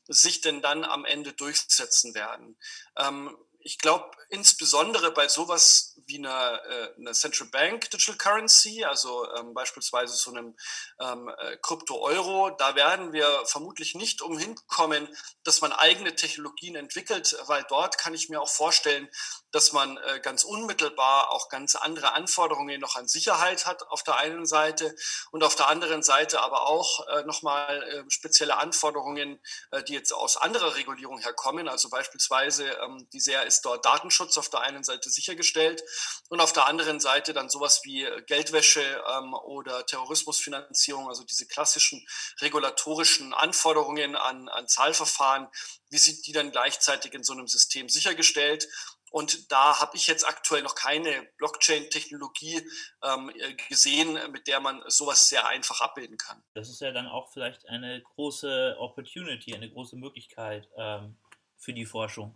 sich 0.08 0.42
denn 0.42 0.60
dann 0.60 0.84
am 0.84 1.06
Ende 1.06 1.32
durchsetzen 1.32 2.14
werden. 2.14 2.58
Ähm, 2.98 3.36
ich 3.64 3.78
glaube, 3.78 4.10
insbesondere 4.28 5.12
bei 5.12 5.28
sowas 5.28 5.94
wie 6.06 6.18
einer, 6.18 6.60
äh, 6.64 6.94
einer 6.98 7.12
Central 7.12 7.48
Bank 7.48 7.90
Digital 7.90 8.16
Currency, 8.16 8.84
also 8.84 9.32
ähm, 9.34 9.54
beispielsweise 9.54 10.14
so 10.14 10.30
einem 10.32 10.56
ähm, 11.00 11.28
äh, 11.28 11.56
Krypto-Euro, 11.58 12.50
da 12.50 12.74
werden 12.74 13.12
wir 13.12 13.44
vermutlich 13.46 13.94
nicht 13.94 14.20
umhin 14.22 14.56
kommen, 14.66 15.08
dass 15.44 15.60
man 15.60 15.72
eigene 15.72 16.14
Technologien 16.14 16.74
entwickelt, 16.76 17.36
weil 17.46 17.64
dort 17.68 17.98
kann 17.98 18.14
ich 18.14 18.28
mir 18.28 18.40
auch 18.40 18.50
vorstellen, 18.50 19.08
dass 19.52 19.72
man 19.72 19.98
äh, 19.98 20.20
ganz 20.20 20.44
unmittelbar 20.44 21.30
auch 21.30 21.48
ganz 21.48 21.76
andere 21.76 22.14
Anforderungen 22.14 22.80
noch 22.80 22.96
an 22.96 23.06
Sicherheit 23.06 23.66
hat 23.66 23.82
auf 23.88 24.02
der 24.02 24.16
einen 24.16 24.46
Seite 24.46 24.94
und 25.30 25.44
auf 25.44 25.54
der 25.54 25.68
anderen 25.68 26.02
Seite 26.02 26.40
aber 26.40 26.66
auch 26.66 27.06
äh, 27.08 27.22
nochmal 27.24 27.82
äh, 27.82 28.10
spezielle 28.10 28.56
Anforderungen, 28.56 29.40
äh, 29.70 29.82
die 29.84 29.92
jetzt 29.92 30.12
aus 30.12 30.36
anderer 30.36 30.74
Regulierung 30.74 31.18
herkommen. 31.18 31.68
Also 31.68 31.88
beispielsweise, 31.90 32.64
ähm, 32.82 33.06
wie 33.10 33.20
sehr 33.20 33.44
ist 33.44 33.62
dort 33.64 33.84
Datenschutz 33.84 34.38
auf 34.38 34.48
der 34.48 34.60
einen 34.60 34.84
Seite 34.84 35.10
sichergestellt 35.10 35.82
und 36.28 36.40
auf 36.40 36.52
der 36.52 36.66
anderen 36.66 36.98
Seite 36.98 37.32
dann 37.32 37.50
sowas 37.50 37.82
wie 37.84 38.04
äh, 38.04 38.22
Geldwäsche 38.22 38.82
ähm, 38.82 39.34
oder 39.34 39.84
Terrorismusfinanzierung, 39.86 41.08
also 41.08 41.24
diese 41.24 41.46
klassischen 41.46 42.06
regulatorischen 42.40 43.34
Anforderungen 43.34 44.16
an, 44.16 44.48
an 44.48 44.66
Zahlverfahren, 44.66 45.48
wie 45.90 45.98
sind 45.98 46.26
die 46.26 46.32
dann 46.32 46.50
gleichzeitig 46.50 47.12
in 47.12 47.22
so 47.22 47.34
einem 47.34 47.46
System 47.46 47.90
sichergestellt? 47.90 48.66
Und 49.12 49.52
da 49.52 49.78
habe 49.78 49.94
ich 49.94 50.06
jetzt 50.06 50.26
aktuell 50.26 50.62
noch 50.62 50.74
keine 50.74 51.28
Blockchain-Technologie 51.36 52.66
ähm, 53.02 53.30
äh, 53.34 53.54
gesehen, 53.68 54.18
mit 54.32 54.46
der 54.46 54.58
man 54.58 54.82
sowas 54.86 55.28
sehr 55.28 55.46
einfach 55.46 55.82
abbilden 55.82 56.16
kann. 56.16 56.42
Das 56.54 56.70
ist 56.70 56.80
ja 56.80 56.92
dann 56.92 57.06
auch 57.06 57.30
vielleicht 57.30 57.68
eine 57.68 58.00
große 58.00 58.76
Opportunity, 58.78 59.54
eine 59.54 59.70
große 59.70 59.96
Möglichkeit 59.96 60.66
ähm, 60.78 61.18
für 61.58 61.74
die 61.74 61.84
Forschung. 61.84 62.34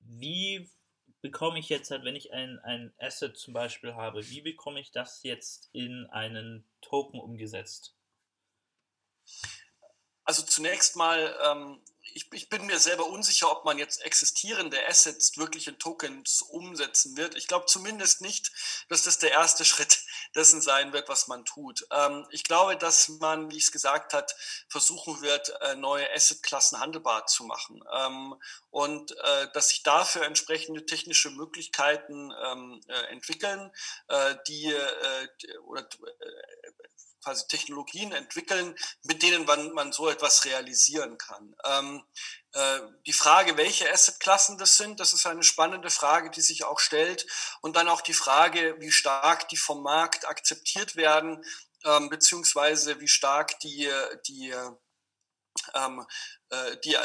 Wie 0.00 0.70
bekomme 1.22 1.58
ich 1.58 1.70
jetzt 1.70 1.90
halt, 1.90 2.04
wenn 2.04 2.16
ich 2.16 2.30
ein, 2.34 2.58
ein 2.58 2.92
Asset 2.98 3.38
zum 3.38 3.54
Beispiel 3.54 3.94
habe, 3.94 4.28
wie 4.28 4.42
bekomme 4.42 4.80
ich 4.80 4.90
das 4.90 5.22
jetzt 5.22 5.70
in 5.72 6.06
einen 6.10 6.68
Token 6.82 7.20
umgesetzt? 7.20 7.96
Also 10.24 10.42
zunächst 10.42 10.94
mal 10.96 11.34
ähm, 11.46 11.80
ich, 12.14 12.32
ich, 12.32 12.48
bin 12.48 12.66
mir 12.66 12.78
selber 12.78 13.06
unsicher, 13.06 13.50
ob 13.50 13.64
man 13.64 13.78
jetzt 13.78 14.02
existierende 14.04 14.76
Assets 14.88 15.36
wirklich 15.36 15.68
in 15.68 15.78
Tokens 15.78 16.42
umsetzen 16.42 17.16
wird. 17.16 17.36
Ich 17.36 17.46
glaube 17.46 17.66
zumindest 17.66 18.20
nicht, 18.20 18.52
dass 18.88 19.02
das 19.02 19.18
der 19.18 19.30
erste 19.30 19.64
Schritt 19.64 20.04
dessen 20.34 20.60
sein 20.60 20.92
wird, 20.92 21.08
was 21.08 21.28
man 21.28 21.44
tut. 21.44 21.86
Ähm, 21.90 22.26
ich 22.30 22.44
glaube, 22.44 22.76
dass 22.76 23.08
man, 23.08 23.50
wie 23.50 23.56
ich 23.56 23.64
es 23.64 23.72
gesagt 23.72 24.14
hat, 24.14 24.34
versuchen 24.68 25.20
wird, 25.22 25.52
äh, 25.60 25.74
neue 25.76 26.10
Assetklassen 26.12 26.80
handelbar 26.80 27.26
zu 27.26 27.44
machen 27.44 27.82
ähm, 27.94 28.34
und 28.70 29.12
äh, 29.12 29.48
dass 29.52 29.68
sich 29.68 29.82
dafür 29.82 30.22
entsprechende 30.24 30.84
technische 30.86 31.30
Möglichkeiten 31.30 32.32
ähm, 32.44 32.80
äh, 32.88 33.12
entwickeln, 33.12 33.70
äh, 34.08 34.34
die 34.48 34.66
äh, 34.66 35.58
oder 35.66 35.82
äh, 35.82 36.72
quasi 37.22 37.46
Technologien 37.46 38.12
entwickeln, 38.12 38.74
mit 39.04 39.22
denen 39.22 39.44
man, 39.44 39.72
man 39.72 39.92
so 39.92 40.08
etwas 40.08 40.44
realisieren 40.44 41.18
kann. 41.18 41.54
Ähm, 41.64 42.02
äh, 42.52 42.80
die 43.06 43.12
Frage, 43.12 43.56
welche 43.56 43.90
Assetklassen 43.90 44.58
das 44.58 44.76
sind, 44.76 45.00
das 45.00 45.12
ist 45.12 45.26
eine 45.26 45.42
spannende 45.42 45.90
Frage, 45.90 46.30
die 46.30 46.40
sich 46.40 46.64
auch 46.64 46.80
stellt. 46.80 47.26
Und 47.60 47.76
dann 47.76 47.88
auch 47.88 48.00
die 48.00 48.14
Frage, 48.14 48.76
wie 48.78 48.92
stark 48.92 49.48
die 49.48 49.56
vom 49.56 49.82
Markt 49.82 50.26
akzeptiert 50.26 50.96
werden, 50.96 51.44
ähm, 51.84 52.08
beziehungsweise 52.08 53.00
wie 53.00 53.08
stark 53.08 53.58
die, 53.60 53.90
die 54.26 54.54
ähm, 55.74 56.06
äh, 56.50 56.76
die, 56.84 56.96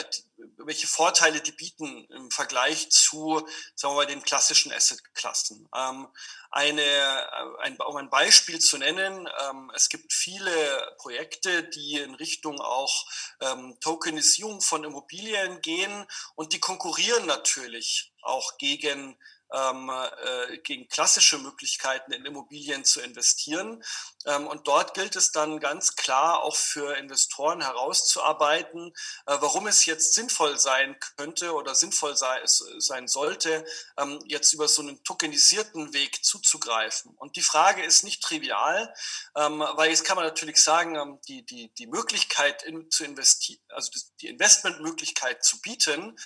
welche 0.58 0.88
Vorteile 0.88 1.42
die 1.42 1.52
bieten 1.52 2.06
im 2.10 2.32
Vergleich 2.32 2.90
zu, 2.90 3.48
sagen 3.76 3.94
wir 3.94 3.98
mal, 3.98 4.06
den 4.06 4.22
klassischen 4.22 4.72
Asset-Klassen. 4.72 5.68
Ähm, 5.76 6.08
eine, 6.52 6.82
äh, 6.82 7.62
ein, 7.62 7.78
um 7.80 7.96
ein 7.98 8.10
Beispiel 8.10 8.60
zu 8.60 8.78
nennen, 8.78 9.30
ähm, 9.50 9.72
es 9.76 9.90
gibt 9.90 10.14
viele 10.14 10.96
Projekte, 10.98 11.64
die 11.64 11.96
in 11.96 12.16
Richtung 12.16 12.60
auch 12.60 13.06
ähm, 13.42 13.78
Tokenisierung 13.80 14.62
von 14.62 14.84
Immobilien 14.84 15.62
gehen 15.62 16.06
und 16.36 16.54
die 16.54 16.60
konkurrieren 16.60 17.26
natürlich 17.26 18.14
auch 18.22 18.58
gegen 18.58 19.18
ähm, 19.54 19.90
äh, 19.90 20.58
gegen 20.60 20.88
klassische 20.88 21.38
Möglichkeiten 21.38 22.12
in 22.12 22.26
Immobilien 22.26 22.84
zu 22.84 23.02
investieren. 23.02 23.84
Ähm, 24.26 24.48
und 24.48 24.68
dort 24.68 24.94
gilt 24.94 25.16
es 25.16 25.32
dann 25.32 25.60
ganz 25.60 25.96
klar 25.96 26.44
auch 26.44 26.56
für 26.56 26.98
Investoren 26.98 27.62
herauszuarbeiten, 27.62 28.94
äh, 29.26 29.38
warum 29.40 29.68
es 29.68 29.86
jetzt 29.86 30.14
sinnvoll 30.14 30.58
sein 30.58 30.98
könnte 31.18 31.54
oder 31.54 31.76
sinnvoll 31.76 32.18
sei, 32.18 32.42
sein 32.46 33.08
sollte, 33.08 33.66
ähm, 33.98 34.20
jetzt 34.26 34.54
über 34.54 34.68
so 34.68 34.82
einen 34.82 35.04
tokenisierten 35.04 35.94
Weg 35.94 36.24
zuzugreifen. 36.24 37.16
Und 37.18 37.36
die 37.36 37.42
Frage 37.42 37.84
ist 37.84 38.04
nicht 38.04 38.22
trivial, 38.22 38.94
ähm, 39.36 39.60
weil 39.76 39.90
jetzt 39.90 40.04
kann 40.04 40.16
man 40.16 40.26
natürlich 40.26 40.62
sagen, 40.62 40.96
ähm, 40.96 41.20
die, 41.28 41.46
die, 41.46 41.74
die 41.76 41.88
Möglichkeit 41.88 42.64
in, 42.64 42.90
zu 42.92 43.06
investieren, 43.06 43.62
also 43.70 43.92
die 44.22 44.28
Investmentmöglichkeit 44.28 45.44
zu 45.44 45.62
bieten, 45.62 46.18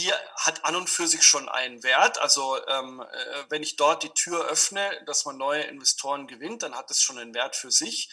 die 0.00 0.12
hat 0.36 0.64
an 0.64 0.76
und 0.76 0.88
für 0.88 1.06
sich 1.06 1.22
schon 1.22 1.48
einen 1.48 1.82
Wert. 1.82 2.18
Also 2.18 2.58
ähm, 2.66 3.00
äh, 3.00 3.44
wenn 3.48 3.62
ich 3.62 3.76
dort 3.76 4.02
die 4.02 4.10
Tür 4.10 4.46
öffne, 4.46 5.02
dass 5.06 5.24
man 5.24 5.36
neue 5.36 5.62
Investoren 5.62 6.26
gewinnt, 6.26 6.62
dann 6.62 6.74
hat 6.74 6.90
das 6.90 7.00
schon 7.00 7.18
einen 7.18 7.34
Wert 7.34 7.56
für 7.56 7.70
sich. 7.70 8.10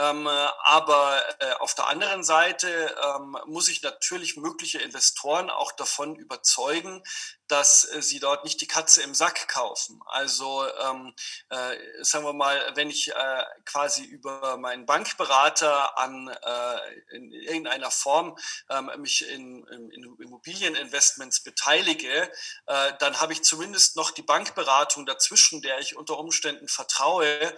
Ähm, 0.00 0.26
aber 0.26 1.20
äh, 1.40 1.52
auf 1.58 1.74
der 1.74 1.88
anderen 1.88 2.24
Seite 2.24 2.96
ähm, 3.04 3.36
muss 3.46 3.68
ich 3.68 3.82
natürlich 3.82 4.36
mögliche 4.36 4.78
Investoren 4.78 5.50
auch 5.50 5.72
davon 5.72 6.16
überzeugen, 6.16 7.02
dass 7.50 7.84
äh, 7.84 8.00
sie 8.00 8.20
dort 8.20 8.44
nicht 8.44 8.60
die 8.60 8.66
Katze 8.66 9.02
im 9.02 9.14
Sack 9.14 9.48
kaufen. 9.48 10.00
Also 10.06 10.64
ähm, 10.80 11.14
äh, 11.50 11.76
sagen 12.02 12.24
wir 12.24 12.32
mal, 12.32 12.72
wenn 12.74 12.90
ich 12.90 13.10
äh, 13.10 13.44
quasi 13.64 14.04
über 14.04 14.56
meinen 14.56 14.86
Bankberater 14.86 15.98
an 15.98 16.28
äh, 16.28 17.16
in 17.16 17.32
irgendeiner 17.32 17.90
Form 17.90 18.38
ähm, 18.68 18.90
mich 18.98 19.28
in, 19.28 19.66
in, 19.66 19.90
in, 19.90 20.16
Immobilieninvestments 20.20 21.42
beteilige, 21.42 22.30
äh, 22.66 22.92
dann 22.98 23.20
habe 23.20 23.32
ich 23.32 23.42
zumindest 23.42 23.96
noch 23.96 24.10
die 24.12 24.22
Bankberatung 24.22 25.06
dazwischen, 25.06 25.62
der 25.62 25.78
ich 25.78 25.96
unter 25.96 26.18
Umständen 26.18 26.68
vertraue, 26.68 27.54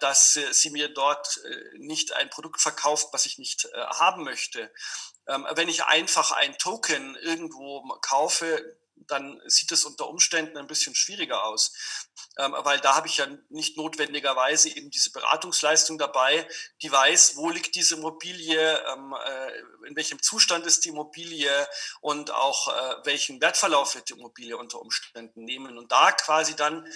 dass 0.00 0.32
sie 0.34 0.70
mir 0.70 0.92
dort 0.92 1.40
nicht 1.78 2.12
ein 2.12 2.30
Produkt 2.30 2.60
verkauft, 2.60 3.08
was 3.12 3.26
ich 3.26 3.38
nicht 3.38 3.64
äh, 3.66 3.78
haben 3.78 4.24
möchte. 4.24 4.70
Ähm, 5.26 5.46
wenn 5.54 5.68
ich 5.68 5.84
einfach 5.84 6.32
ein 6.32 6.56
Token 6.58 7.16
irgendwo 7.16 7.82
kaufe, 8.00 8.76
dann 9.06 9.40
sieht 9.46 9.72
es 9.72 9.84
unter 9.84 10.08
Umständen 10.08 10.56
ein 10.56 10.66
bisschen 10.66 10.94
schwieriger 10.94 11.44
aus, 11.44 11.72
ähm, 12.38 12.54
weil 12.58 12.80
da 12.80 12.94
habe 12.94 13.06
ich 13.06 13.18
ja 13.18 13.26
nicht 13.48 13.76
notwendigerweise 13.76 14.68
eben 14.70 14.90
diese 14.90 15.10
Beratungsleistung 15.12 15.98
dabei, 15.98 16.48
die 16.82 16.90
weiß, 16.90 17.36
wo 17.36 17.50
liegt 17.50 17.74
diese 17.74 17.96
Immobilie, 17.96 18.78
ähm, 18.88 19.14
äh, 19.24 19.88
in 19.88 19.96
welchem 19.96 20.22
Zustand 20.22 20.66
ist 20.66 20.84
die 20.84 20.90
Immobilie 20.90 21.68
und 22.00 22.30
auch 22.30 22.68
äh, 22.68 22.96
welchen 23.04 23.40
Wertverlauf 23.40 23.94
wird 23.94 24.08
die 24.08 24.14
Immobilie 24.14 24.56
unter 24.56 24.80
Umständen 24.80 25.44
nehmen. 25.44 25.78
Und 25.78 25.92
da 25.92 26.12
quasi 26.12 26.56
dann 26.56 26.86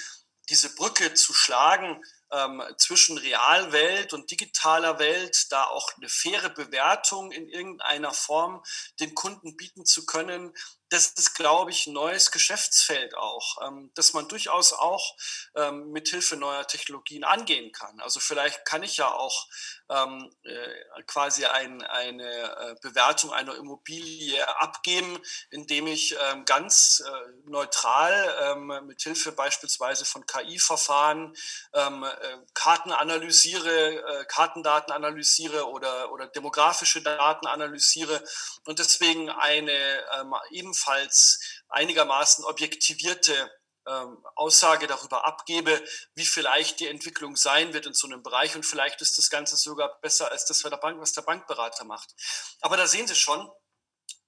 diese 0.49 0.75
Brücke 0.75 1.15
zu 1.15 1.35
schlagen 1.35 2.03
ähm, 2.33 2.63
zwischen 2.77 3.19
Realwelt 3.19 4.13
und 4.13 4.31
digitaler 4.31 4.99
Welt, 4.99 5.51
da 5.51 5.65
auch 5.65 5.91
eine 5.97 6.09
faire 6.09 6.51
Bewertung 6.51 7.33
in 7.33 7.49
irgendeiner 7.49 8.13
Form 8.13 8.63
den 9.01 9.15
Kunden 9.15 9.57
bieten 9.57 9.85
zu 9.85 10.07
können, 10.07 10.55
das 10.91 11.09
ist, 11.09 11.35
glaube 11.35 11.71
ich, 11.71 11.87
ein 11.87 11.93
neues 11.93 12.31
Geschäftsfeld 12.31 13.15
auch, 13.15 13.67
ähm, 13.67 13.91
dass 13.95 14.15
man 14.15 14.29
durchaus 14.29 14.73
auch 14.73 15.17
ähm, 15.55 15.91
mit 15.91 16.09
Hilfe 16.09 16.37
neuer 16.37 16.67
Technologien 16.67 17.25
angehen 17.25 17.73
kann. 17.73 18.01
Also 18.01 18.21
vielleicht 18.21 18.65
kann 18.65 18.83
ich 18.83 18.97
ja 18.97 19.13
auch 19.13 19.49
ähm, 19.91 20.31
äh, 20.45 21.03
quasi 21.07 21.45
ein, 21.45 21.83
eine 21.83 22.25
äh, 22.25 22.75
Bewertung 22.81 23.33
einer 23.33 23.55
Immobilie 23.57 24.47
abgeben, 24.61 25.19
indem 25.51 25.87
ich 25.87 26.17
ähm, 26.31 26.45
ganz 26.45 27.03
äh, 27.07 27.49
neutral 27.49 28.37
ähm, 28.43 28.87
mit 28.87 29.03
Hilfe 29.03 29.33
beispielsweise 29.33 30.05
von 30.05 30.27
KI-Verfahren 30.27 31.35
ähm, 31.75 32.05
äh, 32.05 32.39
Karten 32.55 32.93
analysiere, 32.93 34.21
äh, 34.21 34.25
Kartendaten 34.27 34.93
analysiere 34.93 35.69
oder, 35.69 36.13
oder 36.13 36.27
demografische 36.27 37.03
Daten 37.03 37.47
analysiere 37.47 38.23
und 38.65 38.79
deswegen 38.79 39.31
eine 39.31 39.73
ähm, 40.19 40.35
ebenfalls 40.79 41.41
einigermaßen 41.69 42.45
objektivierte 42.45 43.51
ähm, 43.87 44.25
Aussage 44.37 44.87
darüber 44.87 45.27
abgebe, 45.27 45.83
wie 46.15 46.25
vielleicht 46.25 46.81
die 46.81 46.87
Entwicklung 46.87 47.37
sein 47.37 47.73
wird 47.73 47.87
in 47.87 47.95
so 47.95 48.07
einem 48.07 48.23
Bereich 48.23 48.55
und 48.55 48.65
vielleicht 48.65 49.01
ist 49.01 49.19
das 49.19 49.31
Ganze 49.31 49.57
sogar 49.57 50.01
besser 50.01 50.31
als 50.31 50.45
das, 50.47 50.63
was 50.65 51.13
der, 51.13 51.23
Bankberater 51.23 51.85
macht. 51.85 52.15
Aber 52.61 52.77
da 52.77 52.87
sehen 52.87 53.07
Sie 53.07 53.15
schon, 53.15 53.51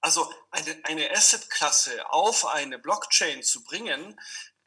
also 0.01 0.33
eine, 0.49 0.81
eine 0.83 1.11
Asset-Klasse 1.11 2.09
auf 2.11 2.45
eine 2.45 2.79
Blockchain 2.79 3.43
zu 3.43 3.63
bringen, 3.63 4.19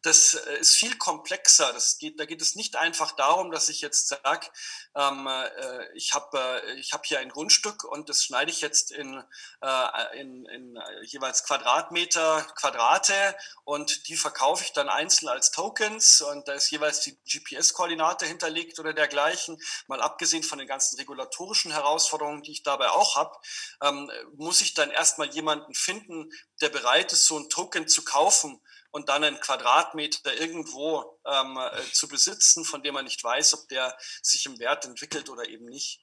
das 0.04 0.34
äh, 0.34 0.58
ist 0.58 0.76
viel 0.76 0.96
komplexer. 0.96 1.72
Das 1.72 1.98
geht, 1.98 2.20
da 2.20 2.26
geht 2.26 2.42
es 2.42 2.54
nicht 2.54 2.76
einfach 2.76 3.12
darum, 3.12 3.50
dass 3.50 3.70
ich 3.70 3.80
jetzt 3.80 4.08
sage, 4.08 4.46
ähm, 4.94 5.26
äh, 5.26 5.92
ich 5.94 6.12
habe 6.12 6.38
äh, 6.38 6.74
ich 6.74 6.92
hab 6.92 7.06
hier 7.06 7.20
ein 7.20 7.30
Grundstück 7.30 7.84
und 7.84 8.10
das 8.10 8.22
schneide 8.22 8.50
ich 8.50 8.60
jetzt 8.60 8.92
in, 8.92 9.24
äh, 9.62 10.20
in, 10.20 10.44
in 10.46 10.78
jeweils 11.04 11.44
Quadratmeter, 11.44 12.46
Quadrate 12.54 13.34
und 13.64 14.08
die 14.08 14.16
verkaufe 14.16 14.62
ich 14.62 14.72
dann 14.72 14.90
einzeln 14.90 15.28
als 15.28 15.50
Tokens 15.50 16.20
und 16.20 16.48
da 16.48 16.52
ist 16.52 16.70
jeweils 16.70 17.00
die 17.00 17.16
GPS-Koordinate 17.24 18.26
hinterlegt 18.26 18.78
oder 18.78 18.92
dergleichen. 18.92 19.58
Mal 19.86 20.02
abgesehen 20.02 20.42
von 20.42 20.58
den 20.58 20.68
ganzen 20.68 20.98
regulatorischen 20.98 21.72
Herausforderungen, 21.72 22.42
die 22.42 22.52
ich 22.52 22.62
dabei 22.62 22.90
auch 22.90 23.16
habe, 23.16 23.34
ähm, 23.82 24.10
muss 24.36 24.60
ich 24.60 24.74
dann 24.74 24.90
erstmal 24.90 25.30
jemanden 25.30 25.72
finden, 25.72 26.30
der 26.60 26.68
bereit 26.68 27.12
ist, 27.14 27.24
so 27.24 27.38
ein 27.38 27.48
Token 27.48 27.88
zu 27.88 28.04
kaufen 28.04 28.60
und 28.94 29.08
dann 29.08 29.24
einen 29.24 29.40
Quadratmeter 29.40 30.40
irgendwo 30.40 31.18
ähm, 31.26 31.58
äh, 31.58 31.82
zu 31.90 32.06
besitzen, 32.06 32.64
von 32.64 32.80
dem 32.84 32.94
man 32.94 33.02
nicht 33.02 33.24
weiß, 33.24 33.54
ob 33.54 33.68
der 33.68 33.98
sich 34.22 34.46
im 34.46 34.60
Wert 34.60 34.84
entwickelt 34.84 35.28
oder 35.28 35.48
eben 35.48 35.64
nicht. 35.64 36.00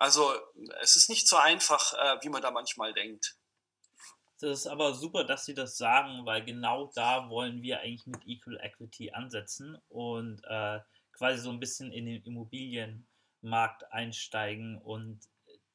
Also 0.00 0.34
es 0.80 0.96
ist 0.96 1.08
nicht 1.08 1.28
so 1.28 1.36
einfach, 1.36 1.94
äh, 1.94 2.18
wie 2.22 2.30
man 2.30 2.42
da 2.42 2.50
manchmal 2.50 2.92
denkt. 2.94 3.36
Das 4.40 4.58
ist 4.58 4.66
aber 4.66 4.92
super, 4.94 5.22
dass 5.22 5.44
Sie 5.44 5.54
das 5.54 5.76
sagen, 5.76 6.26
weil 6.26 6.44
genau 6.44 6.90
da 6.96 7.30
wollen 7.30 7.62
wir 7.62 7.78
eigentlich 7.78 8.06
mit 8.06 8.26
Equal 8.26 8.58
Equity 8.60 9.12
ansetzen 9.12 9.78
und 9.88 10.42
äh, 10.48 10.80
quasi 11.12 11.38
so 11.38 11.50
ein 11.50 11.60
bisschen 11.60 11.92
in 11.92 12.06
den 12.06 12.24
Immobilienmarkt 12.24 13.92
einsteigen 13.92 14.78
und 14.78 15.20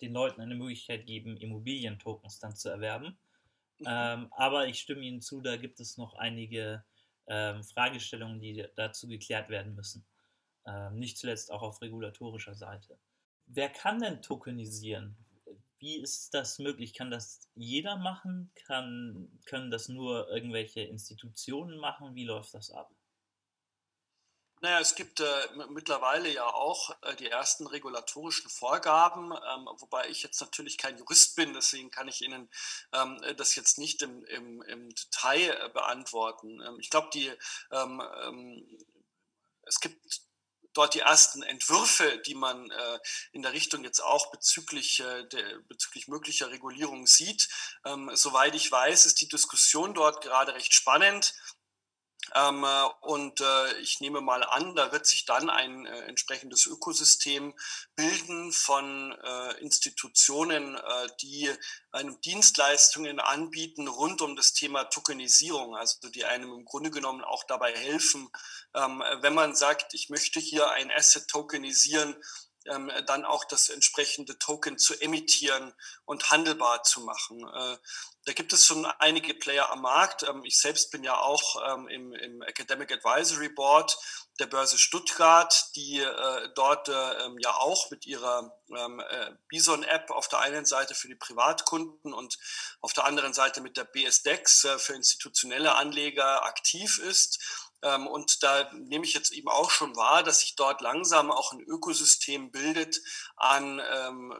den 0.01 0.11
Leuten 0.11 0.41
eine 0.41 0.55
Möglichkeit 0.55 1.05
geben, 1.05 1.37
Immobilientokens 1.37 2.39
dann 2.39 2.57
zu 2.57 2.67
erwerben. 2.67 3.17
Mhm. 3.79 3.85
Ähm, 3.87 4.27
aber 4.31 4.67
ich 4.67 4.79
stimme 4.79 5.01
Ihnen 5.01 5.21
zu, 5.21 5.41
da 5.41 5.57
gibt 5.57 5.79
es 5.79 5.97
noch 5.97 6.15
einige 6.15 6.83
ähm, 7.27 7.63
Fragestellungen, 7.63 8.39
die 8.39 8.65
dazu 8.75 9.07
geklärt 9.07 9.49
werden 9.49 9.75
müssen. 9.75 10.05
Ähm, 10.65 10.95
nicht 10.95 11.17
zuletzt 11.17 11.51
auch 11.51 11.61
auf 11.61 11.81
regulatorischer 11.81 12.55
Seite. 12.55 12.97
Wer 13.45 13.69
kann 13.69 13.99
denn 13.99 14.21
tokenisieren? 14.21 15.15
Wie 15.79 15.97
ist 15.97 16.33
das 16.33 16.59
möglich? 16.59 16.93
Kann 16.93 17.11
das 17.11 17.49
jeder 17.55 17.97
machen? 17.97 18.51
Kann, 18.65 19.29
können 19.45 19.69
das 19.69 19.87
nur 19.89 20.27
irgendwelche 20.29 20.81
Institutionen 20.81 21.77
machen? 21.77 22.15
Wie 22.15 22.25
läuft 22.25 22.53
das 22.53 22.71
ab? 22.71 22.91
Naja, 24.59 24.79
es 24.79 24.95
gibt 24.95 25.19
äh, 25.19 25.47
mittlerweile 25.69 26.29
ja 26.29 26.45
auch 26.45 26.89
äh, 27.03 27.15
die 27.15 27.27
ersten 27.27 27.67
regulatorischen 27.67 28.49
Vorgaben, 28.49 29.31
ähm, 29.31 29.69
wobei 29.77 30.09
ich 30.09 30.23
jetzt 30.23 30.41
natürlich 30.41 30.79
kein 30.79 30.97
Jurist 30.97 31.35
bin, 31.35 31.53
deswegen 31.53 31.91
kann 31.91 32.07
ich 32.07 32.23
Ihnen 32.23 32.49
ähm, 32.91 33.21
das 33.37 33.55
jetzt 33.55 33.77
nicht 33.77 34.01
im, 34.01 34.25
im, 34.25 34.63
im 34.63 34.89
Detail 34.89 35.51
äh, 35.51 35.69
beantworten. 35.69 36.59
Ähm, 36.61 36.79
ich 36.79 36.89
glaube, 36.89 37.09
die 37.13 37.31
ähm, 37.71 38.01
ähm, 38.23 38.79
es 39.67 39.79
gibt 39.79 40.21
dort 40.73 40.93
die 40.93 40.99
ersten 40.99 41.43
Entwürfe, 41.43 42.21
die 42.25 42.35
man 42.35 42.69
äh, 42.69 42.99
in 43.31 43.41
der 43.41 43.53
Richtung 43.53 43.83
jetzt 43.83 43.99
auch 43.99 44.31
bezüglich, 44.31 44.99
äh, 44.99 45.27
der, 45.27 45.59
bezüglich 45.67 46.07
möglicher 46.07 46.51
Regulierung 46.51 47.07
sieht. 47.07 47.49
Ähm, 47.85 48.11
soweit 48.13 48.55
ich 48.55 48.71
weiß, 48.71 49.05
ist 49.05 49.19
die 49.21 49.27
Diskussion 49.27 49.93
dort 49.93 50.23
gerade 50.23 50.53
recht 50.53 50.73
spannend. 50.73 51.33
Ähm, 52.35 52.63
äh, 52.63 52.83
und 53.01 53.39
äh, 53.39 53.79
ich 53.79 54.01
nehme 54.01 54.21
mal 54.21 54.43
an, 54.43 54.75
da 54.75 54.91
wird 54.91 55.05
sich 55.05 55.25
dann 55.25 55.49
ein 55.49 55.85
äh, 55.85 56.01
entsprechendes 56.01 56.65
Ökosystem 56.65 57.53
bilden 57.95 58.51
von 58.51 59.13
äh, 59.23 59.61
Institutionen, 59.61 60.75
äh, 60.75 61.07
die 61.21 61.49
einem 61.91 62.19
Dienstleistungen 62.21 63.19
anbieten 63.19 63.87
rund 63.87 64.21
um 64.21 64.35
das 64.35 64.53
Thema 64.53 64.85
Tokenisierung, 64.85 65.75
also 65.75 66.09
die 66.09 66.25
einem 66.25 66.53
im 66.53 66.65
Grunde 66.65 66.91
genommen 66.91 67.23
auch 67.23 67.43
dabei 67.45 67.73
helfen, 67.73 68.29
ähm, 68.73 69.03
wenn 69.21 69.33
man 69.33 69.55
sagt, 69.55 69.93
ich 69.93 70.09
möchte 70.09 70.39
hier 70.39 70.69
ein 70.71 70.91
Asset 70.91 71.27
tokenisieren, 71.27 72.15
ähm, 72.69 72.91
dann 73.05 73.25
auch 73.25 73.45
das 73.45 73.69
entsprechende 73.69 74.37
Token 74.37 74.77
zu 74.77 74.99
emittieren 74.99 75.73
und 76.05 76.31
handelbar 76.31 76.83
zu 76.83 77.01
machen. 77.01 77.47
Äh, 77.47 77.77
da 78.27 78.33
gibt 78.33 78.51
es 78.51 78.65
schon 78.65 78.85
einige 78.85 79.33
Player 79.33 79.71
am 79.71 79.81
Markt. 79.81 80.23
Ähm, 80.23 80.43
ich 80.43 80.59
selbst 80.59 80.91
bin 80.91 81.03
ja 81.03 81.17
auch 81.17 81.55
ähm, 81.65 81.87
im, 81.87 82.13
im, 82.13 82.41
Academic 82.41 82.91
Advisory 82.91 83.49
Board 83.49 83.97
der 84.39 84.47
Börse 84.47 84.77
Stuttgart, 84.77 85.69
die 85.75 85.99
äh, 85.99 86.49
dort 86.53 86.89
äh, 86.89 87.25
ähm, 87.25 87.37
ja 87.39 87.55
auch 87.55 87.89
mit 87.89 88.05
ihrer 88.05 88.53
ähm, 88.69 88.99
äh, 88.99 89.31
Bison-App 89.47 90.11
auf 90.11 90.27
der 90.27 90.39
einen 90.39 90.65
Seite 90.65 90.93
für 90.93 91.07
die 91.07 91.15
Privatkunden 91.15 92.13
und 92.13 92.37
auf 92.81 92.93
der 92.93 93.05
anderen 93.05 93.33
Seite 93.33 93.61
mit 93.61 93.77
der 93.77 93.85
BSDEX 93.85 94.65
äh, 94.65 94.77
für 94.77 94.93
institutionelle 94.93 95.75
Anleger 95.75 96.43
aktiv 96.43 96.99
ist. 96.99 97.66
Ähm, 97.83 98.07
und 98.07 98.43
da 98.43 98.71
nehme 98.73 99.05
ich 99.05 99.13
jetzt 99.13 99.31
eben 99.31 99.49
auch 99.49 99.69
schon 99.69 99.95
wahr, 99.95 100.23
dass 100.23 100.39
sich 100.39 100.55
dort 100.55 100.81
langsam 100.81 101.31
auch 101.31 101.51
ein 101.51 101.61
Ökosystem 101.61 102.51
bildet 102.51 103.01
an 103.35 103.81
ähm, 103.93 104.33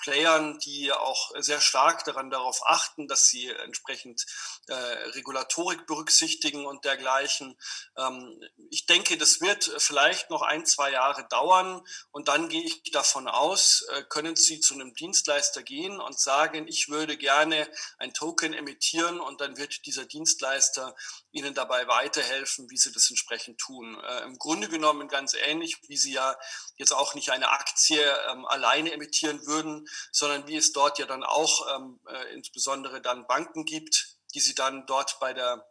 Playern, 0.00 0.58
die 0.58 0.92
auch 0.92 1.30
sehr 1.38 1.60
stark 1.60 2.04
daran 2.04 2.30
darauf 2.30 2.60
achten, 2.66 3.08
dass 3.08 3.26
sie 3.26 3.48
entsprechend 3.48 4.24
äh, 4.66 4.74
Regulatorik 4.74 5.86
berücksichtigen 5.86 6.66
und 6.66 6.84
dergleichen. 6.84 7.56
Ähm, 7.96 8.40
ich 8.70 8.86
denke, 8.86 9.16
das 9.18 9.40
wird 9.40 9.70
vielleicht 9.78 10.30
noch 10.30 10.42
ein, 10.42 10.66
zwei 10.66 10.92
Jahre 10.92 11.26
dauern 11.28 11.82
und 12.10 12.28
dann 12.28 12.48
gehe 12.48 12.62
ich 12.62 12.82
davon 12.90 13.28
aus, 13.28 13.82
äh, 13.92 14.02
können 14.08 14.36
Sie 14.36 14.60
zu 14.60 14.74
einem 14.74 14.94
Dienstleister 14.94 15.62
gehen 15.62 16.00
und 16.00 16.18
sagen, 16.18 16.66
ich 16.66 16.88
würde 16.88 17.16
gerne 17.16 17.68
ein 17.98 18.14
Token 18.14 18.54
emittieren 18.54 19.20
und 19.20 19.40
dann 19.40 19.56
wird 19.56 19.86
dieser 19.86 20.04
Dienstleister 20.04 20.94
Ihnen 21.32 21.54
dabei 21.54 21.86
weiterhelfen, 21.86 22.70
wie 22.70 22.76
Sie 22.76 22.92
das 22.92 23.10
entsprechend 23.10 23.58
tun. 23.58 24.00
Äh, 24.02 24.24
Im 24.24 24.38
Grunde 24.38 24.68
genommen 24.68 25.08
ganz 25.08 25.34
ähnlich, 25.34 25.76
wie 25.88 25.96
Sie 25.96 26.12
ja 26.12 26.36
jetzt 26.76 26.92
auch 26.92 27.14
nicht 27.14 27.30
eine 27.30 27.50
Aktie 27.50 28.00
ähm, 28.30 28.46
alleine 28.46 28.92
emittieren 28.92 29.44
würden, 29.46 29.86
sondern 30.12 30.46
wie 30.46 30.56
es 30.56 30.72
dort 30.72 30.98
ja 30.98 31.06
dann 31.06 31.24
auch 31.24 31.76
ähm, 31.76 32.00
äh, 32.06 32.34
insbesondere 32.34 33.00
dann 33.00 33.26
Banken 33.26 33.64
gibt, 33.64 34.16
die 34.34 34.40
sie 34.40 34.54
dann 34.54 34.86
dort 34.86 35.18
bei 35.20 35.32
der 35.32 35.66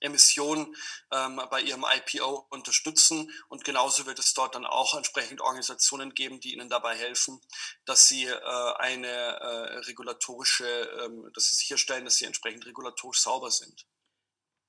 Emission 0.00 0.74
ähm, 1.10 1.40
bei 1.50 1.60
ihrem 1.62 1.84
IPO 1.84 2.46
unterstützen. 2.50 3.30
Und 3.48 3.64
genauso 3.64 4.06
wird 4.06 4.18
es 4.18 4.34
dort 4.34 4.54
dann 4.54 4.66
auch 4.66 4.94
entsprechend 4.94 5.40
Organisationen 5.40 6.14
geben, 6.14 6.40
die 6.40 6.52
ihnen 6.52 6.68
dabei 6.68 6.96
helfen, 6.96 7.40
dass 7.84 8.08
sie 8.08 8.26
äh, 8.26 8.74
eine 8.78 9.06
äh, 9.08 9.78
regulatorische, 9.78 10.66
ähm, 11.04 11.30
dass 11.34 11.48
sie 11.48 11.54
sicherstellen, 11.54 12.04
dass 12.04 12.16
sie 12.16 12.26
entsprechend 12.26 12.66
regulatorisch 12.66 13.20
sauber 13.20 13.50
sind. 13.50 13.86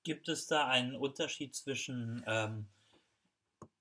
Gibt 0.03 0.29
es 0.29 0.47
da 0.47 0.67
einen 0.67 0.95
Unterschied 0.95 1.55
zwischen 1.55 2.23
ähm, 2.25 2.69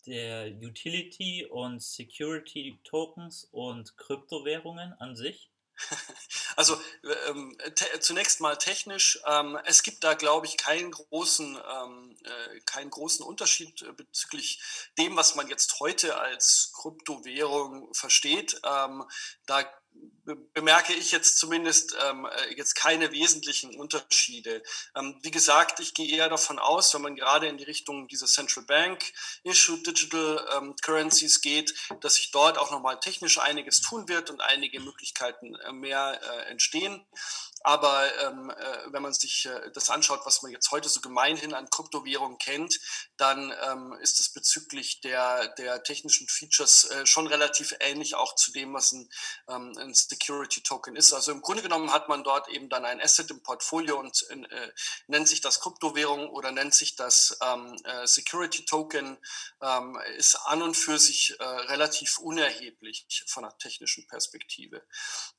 der 0.06 0.46
Utility 0.46 1.46
und 1.46 1.82
Security 1.82 2.78
Tokens 2.84 3.48
und 3.50 3.96
Kryptowährungen 3.96 4.92
an 4.94 5.16
sich? 5.16 5.50
Also 6.56 6.80
ähm, 7.28 7.56
zunächst 8.00 8.40
mal 8.40 8.56
technisch. 8.56 9.20
Ähm, 9.26 9.58
es 9.66 9.82
gibt 9.82 10.02
da, 10.04 10.14
glaube 10.14 10.46
ich, 10.46 10.56
keinen 10.56 10.90
großen, 10.90 11.54
ähm, 11.54 12.16
äh, 12.24 12.60
keinen 12.60 12.88
großen 12.88 13.24
Unterschied 13.24 13.82
äh, 13.82 13.92
bezüglich 13.92 14.58
dem, 14.96 15.16
was 15.16 15.34
man 15.34 15.48
jetzt 15.48 15.78
heute 15.80 16.18
als 16.18 16.72
Kryptowährung 16.74 17.92
versteht. 17.92 18.58
Ähm, 18.64 19.04
da 19.44 19.70
bemerke 20.54 20.92
ich 20.92 21.12
jetzt 21.12 21.38
zumindest 21.38 21.96
ähm, 22.04 22.26
äh, 22.26 22.54
jetzt 22.56 22.74
keine 22.74 23.12
wesentlichen 23.12 23.74
Unterschiede. 23.76 24.62
Ähm, 24.96 25.18
wie 25.22 25.30
gesagt, 25.30 25.80
ich 25.80 25.94
gehe 25.94 26.16
eher 26.16 26.28
davon 26.28 26.59
aus, 26.59 26.92
wenn 26.94 27.02
man 27.02 27.16
gerade 27.16 27.46
in 27.46 27.59
die 27.59 27.64
Richtung 27.64 28.09
dieser 28.09 28.26
Central 28.26 28.64
Bank 28.64 29.12
Issue 29.44 29.78
Digital 29.78 30.44
ähm, 30.56 30.74
Currencies 30.82 31.40
geht, 31.40 31.74
dass 32.00 32.16
sich 32.16 32.32
dort 32.32 32.59
auch 32.59 32.70
nochmal 32.70 32.98
technisch 32.98 33.38
einiges 33.38 33.80
tun 33.80 34.09
wird 34.09 34.30
und 34.30 34.40
einige 34.40 34.80
Möglichkeiten 34.80 35.54
äh, 35.54 35.72
mehr 35.72 36.20
äh, 36.20 36.50
entstehen. 36.50 37.04
Aber 37.66 38.09
ähm, 38.22 38.50
äh, 38.50 38.92
wenn 38.92 39.02
man 39.02 39.12
sich 39.12 39.46
äh, 39.46 39.72
das 39.72 39.90
anschaut, 39.90 40.20
was 40.24 40.40
man 40.42 40.52
jetzt 40.52 40.70
heute 40.70 40.88
so 40.88 41.00
gemeinhin 41.00 41.52
an 41.52 41.68
Kryptowährungen 41.68 42.38
kennt, 42.38 42.79
dann 43.16 43.52
ähm, 43.68 43.92
ist 44.00 44.20
es 44.20 44.33
bezüglich 44.33 45.00
der, 45.00 45.48
der 45.57 45.83
technischen 45.83 46.29
Features 46.29 46.85
äh, 46.85 47.07
schon 47.07 47.26
relativ 47.26 47.74
ähnlich 47.81 48.14
auch 48.14 48.37
zu 48.37 48.52
dem, 48.52 48.72
was 48.72 48.92
ein, 48.92 49.09
ähm, 49.48 49.76
ein 49.81 49.94
Security 49.94 50.62
Token 50.62 50.94
ist. 50.94 51.12
Also 51.12 51.33
im 51.33 51.40
Grunde 51.40 51.64
genommen 51.64 51.92
hat 51.92 52.09
man 52.09 52.22
dort 52.22 52.48
eben 52.50 52.68
dann 52.68 52.85
ein 52.85 53.00
Asset 53.00 53.33
im 53.33 53.42
Portfolio 53.42 53.98
und 53.98 54.24
äh, 54.31 54.72
nennt 55.09 55.26
sich 55.26 55.40
das 55.40 55.59
Kryptowährung 55.59 56.31
oder 56.31 56.52
nennt 56.52 56.72
sich 56.72 56.94
das 56.94 57.37
ähm, 57.42 57.74
äh, 57.83 58.07
Security 58.07 58.64
Token, 58.64 59.18
ähm, 59.61 59.98
ist 60.18 60.37
an 60.37 60.62
und 60.62 60.76
für 60.76 61.00
sich 61.00 61.35
äh, 61.40 61.42
relativ 61.42 62.18
unerheblich 62.18 63.24
von 63.26 63.42
der 63.42 63.59
technischen 63.59 64.07
Perspektive. 64.07 64.87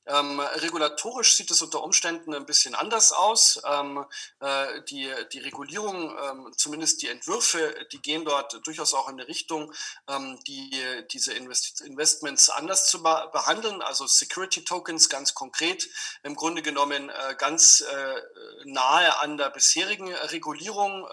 Ähm, 0.04 0.40
regulatorisch 0.40 1.34
sieht 1.34 1.50
es 1.50 1.62
unter 1.62 1.82
Umständen 1.82 2.17
Umständen 2.18 2.34
ein 2.34 2.46
bisschen 2.46 2.74
anders 2.74 3.12
aus. 3.12 3.60
Ähm, 3.64 4.04
äh, 4.40 4.82
die, 4.88 5.10
die 5.32 5.38
Regulierung, 5.38 6.16
ähm, 6.18 6.52
zumindest 6.56 7.02
die 7.02 7.08
Entwürfe, 7.08 7.74
die 7.92 8.00
gehen 8.00 8.24
dort 8.24 8.58
durchaus 8.66 8.94
auch 8.94 9.08
in 9.08 9.18
eine 9.18 9.28
Richtung, 9.28 9.72
ähm, 10.08 10.38
die, 10.46 10.70
diese 11.12 11.32
Invest 11.34 11.80
Investments 11.82 12.50
anders 12.50 12.88
zu 12.88 13.02
behandeln. 13.02 13.82
Also 13.82 14.06
Security 14.06 14.64
Tokens 14.64 15.08
ganz 15.08 15.34
konkret, 15.34 15.88
im 16.22 16.34
Grunde 16.34 16.62
genommen 16.62 17.10
äh, 17.10 17.34
ganz 17.36 17.80
äh, 17.80 18.14
nahe 18.64 19.18
an 19.20 19.36
der 19.38 19.50
bisherigen 19.50 20.12
Regulierung. 20.12 21.06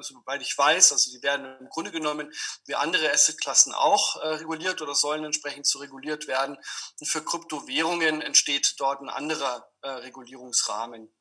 Soweit 0.00 0.42
ich 0.42 0.56
weiß, 0.56 0.92
also 0.92 1.10
die 1.10 1.22
werden 1.22 1.56
im 1.60 1.68
Grunde 1.68 1.90
genommen 1.90 2.32
wie 2.66 2.74
andere 2.74 3.12
Assetklassen 3.12 3.72
auch 3.72 4.16
äh, 4.16 4.28
reguliert 4.28 4.82
oder 4.82 4.94
sollen 4.94 5.24
entsprechend 5.24 5.66
so 5.66 5.78
reguliert 5.78 6.26
werden. 6.26 6.56
Und 7.00 7.06
für 7.06 7.24
Kryptowährungen 7.24 8.22
entsteht 8.22 8.74
dort 8.78 9.00
ein 9.00 9.08
anderer 9.08 9.68
äh, 9.82 9.88
Regulierungsrahmen. 9.88 11.12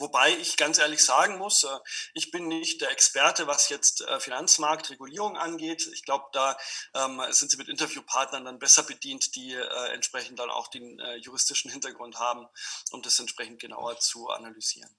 Wobei 0.00 0.36
ich 0.36 0.56
ganz 0.56 0.78
ehrlich 0.78 1.04
sagen 1.04 1.38
muss, 1.38 1.64
äh, 1.64 1.78
ich 2.14 2.30
bin 2.30 2.46
nicht 2.46 2.80
der 2.80 2.90
Experte, 2.90 3.46
was 3.46 3.68
jetzt 3.68 4.02
äh, 4.02 4.20
Finanzmarktregulierung 4.20 5.36
angeht. 5.36 5.88
Ich 5.92 6.04
glaube, 6.04 6.26
da 6.32 6.56
ähm, 6.94 7.20
sind 7.30 7.50
Sie 7.50 7.56
mit 7.56 7.68
Interviewpartnern 7.68 8.44
dann 8.44 8.58
besser 8.58 8.84
bedient, 8.84 9.34
die 9.34 9.54
äh, 9.54 9.92
entsprechend 9.92 10.38
dann 10.38 10.50
auch 10.50 10.68
den 10.68 11.00
juristischen 11.20 11.70
Hintergrund 11.70 12.18
haben, 12.18 12.46
um 12.90 13.02
das 13.02 13.18
entsprechend 13.18 13.60
genauer 13.60 13.98
zu 13.98 14.28
analysieren. 14.28 14.90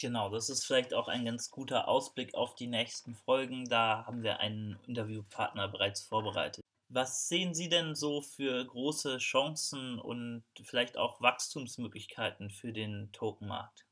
Genau, 0.00 0.30
das 0.30 0.48
ist 0.48 0.64
vielleicht 0.64 0.94
auch 0.94 1.08
ein 1.08 1.24
ganz 1.24 1.50
guter 1.50 1.88
Ausblick 1.88 2.34
auf 2.34 2.54
die 2.54 2.68
nächsten 2.68 3.16
Folgen. 3.16 3.68
Da 3.68 4.04
haben 4.06 4.22
wir 4.22 4.38
einen 4.38 4.78
Interviewpartner 4.86 5.66
bereits 5.68 6.02
vorbereitet. 6.02 6.62
Was 6.88 7.28
sehen 7.28 7.52
Sie 7.52 7.68
denn 7.68 7.94
so 7.94 8.22
für 8.22 8.64
große 8.64 9.18
Chancen 9.18 9.98
und 9.98 10.44
vielleicht 10.64 10.96
auch 10.96 11.20
Wachstumsmöglichkeiten 11.20 12.50
für 12.50 12.72
den 12.72 13.10
Tokenmarkt? 13.12 13.84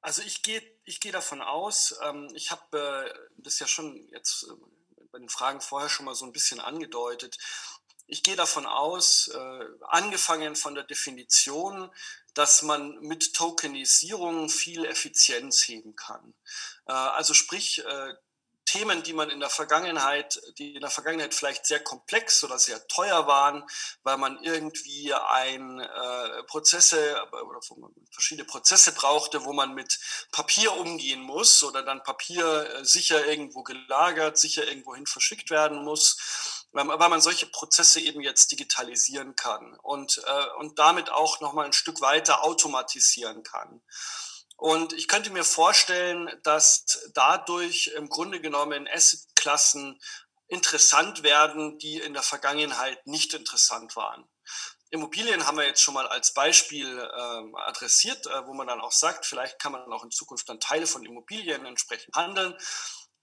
Also 0.00 0.22
ich 0.22 0.42
gehe 0.42 0.62
ich 0.84 1.00
geh 1.00 1.10
davon 1.10 1.42
aus, 1.42 1.98
ähm, 2.02 2.30
ich 2.34 2.50
habe 2.50 2.78
äh, 2.78 3.28
das 3.36 3.58
ja 3.58 3.66
schon 3.66 4.08
jetzt 4.12 4.44
äh, 4.44 5.04
bei 5.12 5.18
den 5.18 5.28
Fragen 5.28 5.60
vorher 5.60 5.90
schon 5.90 6.06
mal 6.06 6.14
so 6.14 6.24
ein 6.24 6.32
bisschen 6.32 6.60
angedeutet, 6.60 7.36
ich 8.10 8.22
gehe 8.22 8.36
davon 8.36 8.66
aus, 8.66 9.28
äh, 9.28 9.64
angefangen 9.88 10.56
von 10.56 10.74
der 10.74 10.84
Definition, 10.84 11.90
dass 12.34 12.62
man 12.62 12.98
mit 13.00 13.34
Tokenisierung 13.34 14.48
viel 14.48 14.84
Effizienz 14.84 15.66
heben 15.66 15.96
kann. 15.96 16.34
Äh, 16.86 16.92
also 16.92 17.34
sprich, 17.34 17.84
äh, 17.84 18.14
Themen, 18.66 19.02
die 19.02 19.14
man 19.14 19.30
in 19.30 19.40
der 19.40 19.50
Vergangenheit, 19.50 20.40
die 20.58 20.76
in 20.76 20.80
der 20.80 20.90
Vergangenheit 20.90 21.34
vielleicht 21.34 21.66
sehr 21.66 21.80
komplex 21.82 22.44
oder 22.44 22.56
sehr 22.56 22.86
teuer 22.86 23.26
waren, 23.26 23.64
weil 24.04 24.16
man 24.16 24.40
irgendwie 24.44 25.12
ein 25.12 25.80
äh, 25.80 26.42
Prozesse 26.44 27.16
oder 27.32 27.58
verschiedene 28.12 28.46
Prozesse 28.46 28.92
brauchte, 28.92 29.44
wo 29.44 29.52
man 29.52 29.74
mit 29.74 29.98
Papier 30.30 30.72
umgehen 30.74 31.20
muss 31.20 31.64
oder 31.64 31.82
dann 31.82 32.04
Papier 32.04 32.76
äh, 32.76 32.84
sicher 32.84 33.26
irgendwo 33.26 33.64
gelagert, 33.64 34.38
sicher 34.38 34.68
irgendwo 34.68 34.94
hin 34.94 35.06
verschickt 35.06 35.50
werden 35.50 35.82
muss 35.82 36.59
weil 36.72 36.84
man 36.84 37.20
solche 37.20 37.46
Prozesse 37.46 38.00
eben 38.00 38.20
jetzt 38.20 38.52
digitalisieren 38.52 39.34
kann 39.34 39.76
und, 39.82 40.22
äh, 40.24 40.46
und 40.58 40.78
damit 40.78 41.10
auch 41.10 41.40
nochmal 41.40 41.66
ein 41.66 41.72
Stück 41.72 42.00
weiter 42.00 42.44
automatisieren 42.44 43.42
kann. 43.42 43.82
Und 44.56 44.92
ich 44.92 45.08
könnte 45.08 45.30
mir 45.30 45.44
vorstellen, 45.44 46.30
dass 46.42 47.10
dadurch 47.14 47.92
im 47.96 48.08
Grunde 48.08 48.40
genommen 48.40 48.86
Assetklassen 48.86 50.00
interessant 50.48 51.22
werden, 51.22 51.78
die 51.78 51.98
in 51.98 52.12
der 52.12 52.22
Vergangenheit 52.22 53.06
nicht 53.06 53.32
interessant 53.32 53.96
waren. 53.96 54.28
Immobilien 54.90 55.46
haben 55.46 55.56
wir 55.56 55.66
jetzt 55.66 55.80
schon 55.80 55.94
mal 55.94 56.08
als 56.08 56.34
Beispiel 56.34 56.86
ähm, 56.86 57.54
adressiert, 57.54 58.26
äh, 58.26 58.46
wo 58.46 58.54
man 58.54 58.66
dann 58.66 58.80
auch 58.80 58.90
sagt, 58.90 59.24
vielleicht 59.24 59.60
kann 59.60 59.72
man 59.72 59.90
auch 59.92 60.02
in 60.02 60.10
Zukunft 60.10 60.48
dann 60.48 60.58
Teile 60.58 60.86
von 60.86 61.04
Immobilien 61.04 61.64
entsprechend 61.64 62.14
handeln. 62.16 62.54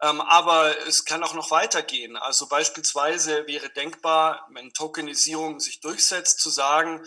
Ähm, 0.02 0.22
aber 0.22 0.88
es 0.88 1.06
kann 1.06 1.24
auch 1.24 1.34
noch 1.34 1.52
weitergehen. 1.52 2.18
Also 2.18 2.48
beispielsweise 2.48 3.48
wäre 3.48 3.70
denkbar, 3.70 4.48
wenn 4.52 4.74
Tokenisierung 4.74 5.60
sich 5.60 5.80
durchsetzt, 5.80 6.40
zu 6.40 6.50
sagen, 6.50 7.06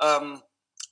ähm, 0.00 0.42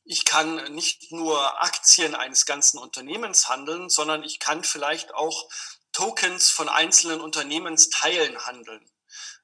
ich 0.05 0.25
kann 0.25 0.75
nicht 0.75 1.13
nur 1.13 1.63
Aktien 1.63 2.15
eines 2.15 2.45
ganzen 2.45 2.79
Unternehmens 2.79 3.49
handeln, 3.49 3.89
sondern 3.89 4.25
ich 4.25 4.41
kann 4.41 4.65
vielleicht 4.65 5.15
auch 5.15 5.49
Tokens 5.93 6.51
von 6.51 6.69
einzelnen 6.69 7.21
Unternehmensteilen 7.21 8.45
handeln. 8.47 8.85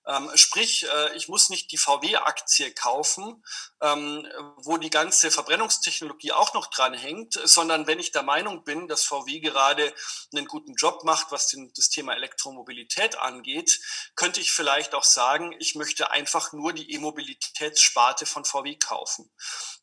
Ähm, 0.08 0.30
sprich, 0.36 0.86
äh, 0.86 1.16
ich 1.16 1.28
muss 1.28 1.50
nicht 1.50 1.70
die 1.70 1.76
VW-Aktie 1.76 2.72
kaufen, 2.72 3.44
ähm, 3.82 4.26
wo 4.56 4.78
die 4.78 4.88
ganze 4.88 5.30
Verbrennungstechnologie 5.30 6.32
auch 6.32 6.54
noch 6.54 6.68
dran 6.68 6.94
hängt, 6.94 7.38
sondern 7.44 7.86
wenn 7.86 8.00
ich 8.00 8.10
der 8.10 8.22
Meinung 8.22 8.64
bin, 8.64 8.88
dass 8.88 9.04
VW 9.04 9.40
gerade 9.40 9.92
einen 10.32 10.46
guten 10.46 10.74
Job 10.76 11.04
macht, 11.04 11.30
was 11.30 11.48
den, 11.48 11.70
das 11.76 11.90
Thema 11.90 12.14
Elektromobilität 12.14 13.18
angeht, 13.18 13.80
könnte 14.16 14.40
ich 14.40 14.50
vielleicht 14.52 14.94
auch 14.94 15.04
sagen, 15.04 15.54
ich 15.58 15.74
möchte 15.74 16.10
einfach 16.10 16.52
nur 16.54 16.72
die 16.72 16.90
E-Mobilitätssparte 16.94 18.24
von 18.24 18.46
VW 18.46 18.76
kaufen. 18.76 19.30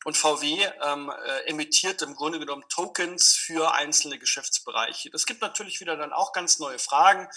Und 0.04 0.16
VW 0.16 0.68
ähm, 0.82 1.10
äh, 1.10 1.48
emittiert 1.48 2.02
im 2.02 2.14
Grunde 2.14 2.40
genommen 2.40 2.64
Tokens 2.68 3.34
für 3.34 3.72
einzelne 3.74 4.18
Geschäftsbereiche. 4.18 5.10
Das 5.10 5.26
gibt 5.26 5.40
natürlich 5.40 5.80
wieder 5.80 5.96
dann 5.96 6.12
auch 6.12 6.32
ganz 6.32 6.58
neue 6.58 6.78
Fragen, 6.78 7.28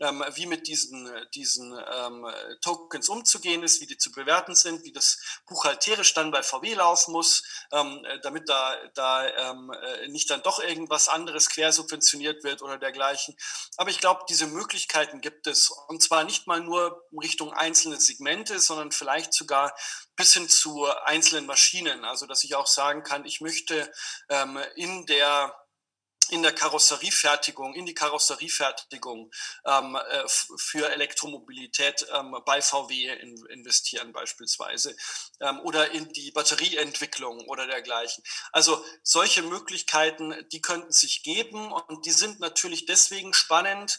ähm, 0.00 0.24
wie 0.34 0.46
mit 0.46 0.66
diesen, 0.66 1.08
diesen 1.34 1.72
ähm, 1.92 2.31
Tokens 2.60 3.08
umzugehen 3.08 3.62
ist, 3.62 3.80
wie 3.80 3.86
die 3.86 3.98
zu 3.98 4.12
bewerten 4.12 4.54
sind, 4.54 4.84
wie 4.84 4.92
das 4.92 5.18
buchhalterisch 5.46 6.14
dann 6.14 6.30
bei 6.30 6.42
VW 6.42 6.74
laufen 6.74 7.12
muss, 7.12 7.42
ähm, 7.72 8.04
damit 8.22 8.48
da, 8.48 8.76
da 8.94 9.26
ähm, 9.28 9.72
äh, 9.72 10.08
nicht 10.08 10.30
dann 10.30 10.42
doch 10.42 10.60
irgendwas 10.60 11.08
anderes 11.08 11.48
quersubventioniert 11.48 12.44
wird 12.44 12.62
oder 12.62 12.78
dergleichen. 12.78 13.36
Aber 13.76 13.90
ich 13.90 14.00
glaube, 14.00 14.24
diese 14.28 14.46
Möglichkeiten 14.46 15.20
gibt 15.20 15.46
es. 15.46 15.70
Und 15.88 16.02
zwar 16.02 16.24
nicht 16.24 16.46
mal 16.46 16.60
nur 16.60 17.04
Richtung 17.20 17.52
einzelne 17.52 18.00
Segmente, 18.00 18.58
sondern 18.58 18.92
vielleicht 18.92 19.34
sogar 19.34 19.74
bis 20.16 20.34
hin 20.34 20.48
zu 20.48 20.86
einzelnen 21.04 21.46
Maschinen. 21.46 22.04
Also 22.04 22.26
dass 22.26 22.44
ich 22.44 22.54
auch 22.54 22.66
sagen 22.66 23.02
kann, 23.02 23.24
ich 23.24 23.40
möchte 23.40 23.90
ähm, 24.28 24.58
in 24.76 25.06
der 25.06 25.54
in 26.32 26.42
der 26.42 26.52
Karosseriefertigung, 26.52 27.74
in 27.74 27.84
die 27.84 27.94
Karosseriefertigung 27.94 29.30
ähm, 29.66 29.96
äh, 29.96 30.24
für 30.56 30.90
Elektromobilität 30.90 32.06
ähm, 32.14 32.34
bei 32.46 32.62
VW 32.62 33.08
in, 33.20 33.36
investieren 33.50 34.14
beispielsweise 34.14 34.96
ähm, 35.40 35.60
oder 35.60 35.90
in 35.90 36.08
die 36.14 36.30
Batterieentwicklung 36.30 37.40
oder 37.48 37.66
dergleichen. 37.66 38.24
Also 38.50 38.82
solche 39.02 39.42
Möglichkeiten, 39.42 40.34
die 40.52 40.62
könnten 40.62 40.90
sich 40.90 41.22
geben 41.22 41.70
und 41.70 42.06
die 42.06 42.12
sind 42.12 42.40
natürlich 42.40 42.86
deswegen 42.86 43.34
spannend, 43.34 43.98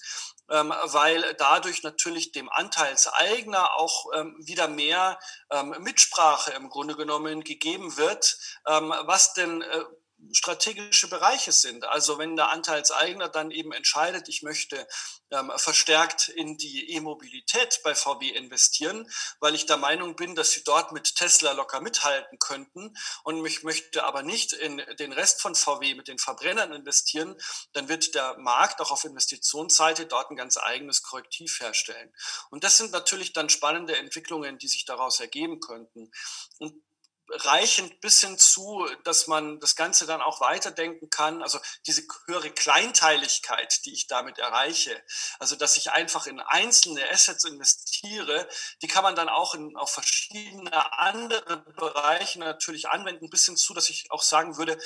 ähm, 0.49 0.73
weil 0.85 1.35
dadurch 1.35 1.83
natürlich 1.83 2.31
dem 2.31 2.49
Anteilseigner 2.49 3.75
auch 3.75 4.07
ähm, 4.15 4.35
wieder 4.39 4.67
mehr 4.67 5.19
ähm, 5.51 5.75
Mitsprache 5.81 6.49
im 6.53 6.69
Grunde 6.69 6.95
genommen 6.95 7.43
gegeben 7.43 7.95
wird, 7.95 8.37
was 8.65 9.33
denn 9.33 9.61
äh, 9.61 9.83
strategische 10.31 11.09
Bereiche 11.09 11.51
sind. 11.51 11.85
Also 11.85 12.17
wenn 12.17 12.35
der 12.35 12.49
Anteilseigner 12.49 13.29
dann 13.29 13.51
eben 13.51 13.71
entscheidet, 13.71 14.29
ich 14.29 14.41
möchte 14.41 14.87
ähm, 15.31 15.51
verstärkt 15.57 16.29
in 16.29 16.57
die 16.57 16.91
E-Mobilität 16.91 17.81
bei 17.83 17.95
VW 17.95 18.29
investieren, 18.29 19.09
weil 19.39 19.55
ich 19.55 19.65
der 19.65 19.77
Meinung 19.77 20.15
bin, 20.15 20.35
dass 20.35 20.51
sie 20.51 20.63
dort 20.63 20.91
mit 20.91 21.15
Tesla 21.15 21.51
locker 21.51 21.81
mithalten 21.81 22.39
könnten 22.39 22.93
und 23.23 23.45
ich 23.45 23.63
möchte 23.63 24.03
aber 24.03 24.23
nicht 24.23 24.53
in 24.53 24.81
den 24.99 25.11
Rest 25.11 25.41
von 25.41 25.55
VW 25.55 25.95
mit 25.95 26.07
den 26.07 26.19
Verbrennern 26.19 26.71
investieren, 26.71 27.35
dann 27.73 27.89
wird 27.89 28.15
der 28.15 28.37
Markt 28.37 28.81
auch 28.81 28.91
auf 28.91 29.03
Investitionsseite 29.03 30.05
dort 30.05 30.31
ein 30.31 30.37
ganz 30.37 30.57
eigenes 30.57 31.01
Korrektiv 31.01 31.59
herstellen. 31.59 32.13
Und 32.49 32.63
das 32.63 32.77
sind 32.77 32.91
natürlich 32.91 33.33
dann 33.33 33.49
spannende 33.49 33.97
Entwicklungen, 33.97 34.57
die 34.57 34.67
sich 34.67 34.85
daraus 34.85 35.19
ergeben 35.19 35.59
könnten. 35.59 36.11
Und 36.59 36.81
reichend 37.29 37.99
bis 38.01 38.21
hin 38.21 38.37
zu, 38.37 38.87
dass 39.03 39.27
man 39.27 39.59
das 39.59 39.75
Ganze 39.75 40.05
dann 40.05 40.21
auch 40.21 40.41
weiterdenken 40.41 41.09
kann. 41.09 41.41
Also 41.41 41.59
diese 41.87 42.03
höhere 42.25 42.51
Kleinteiligkeit, 42.51 43.85
die 43.85 43.93
ich 43.93 44.07
damit 44.07 44.37
erreiche, 44.37 45.01
also 45.39 45.55
dass 45.55 45.77
ich 45.77 45.91
einfach 45.91 46.27
in 46.27 46.39
einzelne 46.39 47.09
Assets 47.09 47.43
investiere, 47.45 48.47
die 48.81 48.87
kann 48.87 49.03
man 49.03 49.15
dann 49.15 49.29
auch 49.29 49.55
in 49.55 49.75
auf 49.77 49.91
verschiedene 49.91 50.99
andere 50.99 51.57
Bereiche 51.75 52.39
natürlich 52.39 52.89
anwenden, 52.89 53.29
bis 53.29 53.45
hin 53.45 53.57
zu, 53.57 53.73
dass 53.73 53.89
ich 53.89 54.11
auch 54.11 54.21
sagen 54.21 54.57
würde, 54.57 54.77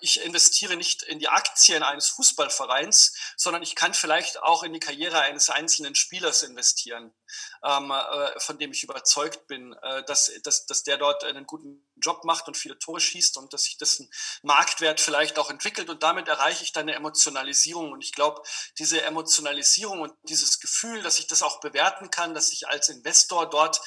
ich 0.00 0.22
investiere 0.22 0.76
nicht 0.76 1.02
in 1.02 1.18
die 1.18 1.28
Aktien 1.28 1.82
eines 1.82 2.08
Fußballvereins, 2.08 3.14
sondern 3.36 3.62
ich 3.62 3.74
kann 3.74 3.94
vielleicht 3.94 4.42
auch 4.42 4.62
in 4.62 4.72
die 4.72 4.80
Karriere 4.80 5.20
eines 5.20 5.48
einzelnen 5.48 5.94
Spielers 5.94 6.42
investieren, 6.42 7.14
ähm, 7.62 7.90
äh, 7.90 8.40
von 8.40 8.58
dem 8.58 8.72
ich 8.72 8.82
überzeugt 8.82 9.46
bin, 9.46 9.72
äh, 9.82 10.04
dass, 10.04 10.30
dass, 10.42 10.66
dass 10.66 10.82
der 10.82 10.98
dort 10.98 11.24
einen 11.24 11.46
guten 11.46 11.88
Job 11.96 12.24
macht 12.24 12.46
und 12.48 12.56
viele 12.56 12.78
Tore 12.78 13.00
schießt 13.00 13.38
und 13.38 13.52
dass 13.52 13.64
sich 13.64 13.78
dessen 13.78 14.10
Marktwert 14.42 15.00
vielleicht 15.00 15.38
auch 15.38 15.50
entwickelt 15.50 15.88
und 15.88 16.02
damit 16.02 16.28
erreiche 16.28 16.64
ich 16.64 16.72
dann 16.72 16.88
eine 16.88 16.96
Emotionalisierung. 16.96 17.92
Und 17.92 18.02
ich 18.02 18.12
glaube, 18.12 18.42
diese 18.78 19.02
Emotionalisierung 19.02 20.00
und 20.00 20.12
dieses 20.24 20.60
Gefühl, 20.60 21.02
dass 21.02 21.18
ich 21.18 21.26
das 21.26 21.42
auch 21.42 21.60
bewerten 21.60 22.10
kann, 22.10 22.34
dass 22.34 22.52
ich 22.52 22.68
als 22.68 22.88
Investor 22.88 23.48
dort 23.48 23.80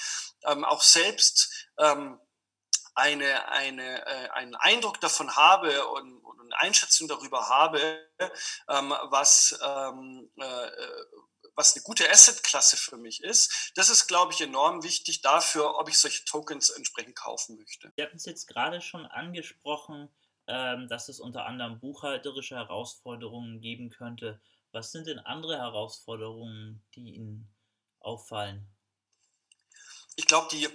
ähm, 0.46 0.66
auch 0.66 0.82
selbst 0.82 1.68
ähm, 1.78 2.20
eine, 2.98 3.50
eine, 3.50 4.06
äh, 4.06 4.30
einen 4.32 4.56
Eindruck 4.56 5.00
davon 5.00 5.36
habe 5.36 5.88
und, 5.90 6.18
und 6.18 6.42
eine 6.42 6.58
Einschätzung 6.60 7.08
darüber 7.08 7.48
habe, 7.48 7.80
ähm, 8.70 8.90
was, 9.10 9.58
ähm, 9.64 10.32
äh, 10.38 10.72
was 11.56 11.76
eine 11.76 11.84
gute 11.84 12.10
Assetklasse 12.10 12.76
für 12.76 12.98
mich 12.98 13.24
ist, 13.24 13.72
das 13.76 13.90
ist, 13.90 14.08
glaube 14.08 14.34
ich, 14.34 14.42
enorm 14.42 14.84
wichtig 14.84 15.22
dafür, 15.22 15.78
ob 15.78 15.90
ich 15.90 16.00
solche 16.00 16.26
Tokens 16.26 16.72
entsprechend 16.72 17.16
kaufen 17.16 17.58
möchte. 17.58 17.92
Sie 17.96 18.02
hatten 18.02 18.18
es 18.18 18.26
jetzt 18.26 18.48
gerade 18.48 18.82
schon 18.82 19.06
angesprochen, 19.06 20.10
ähm, 20.48 20.88
dass 20.88 21.08
es 21.08 21.20
unter 21.20 21.46
anderem 21.46 21.80
buchhalterische 21.80 22.56
Herausforderungen 22.56 23.62
geben 23.62 23.92
könnte. 23.92 24.42
Was 24.72 24.92
sind 24.92 25.06
denn 25.06 25.20
andere 25.20 25.58
Herausforderungen, 25.58 26.84
die 26.96 27.16
Ihnen 27.16 27.48
auffallen? 28.00 28.68
Ich 30.16 30.26
glaube, 30.26 30.48
die 30.52 30.68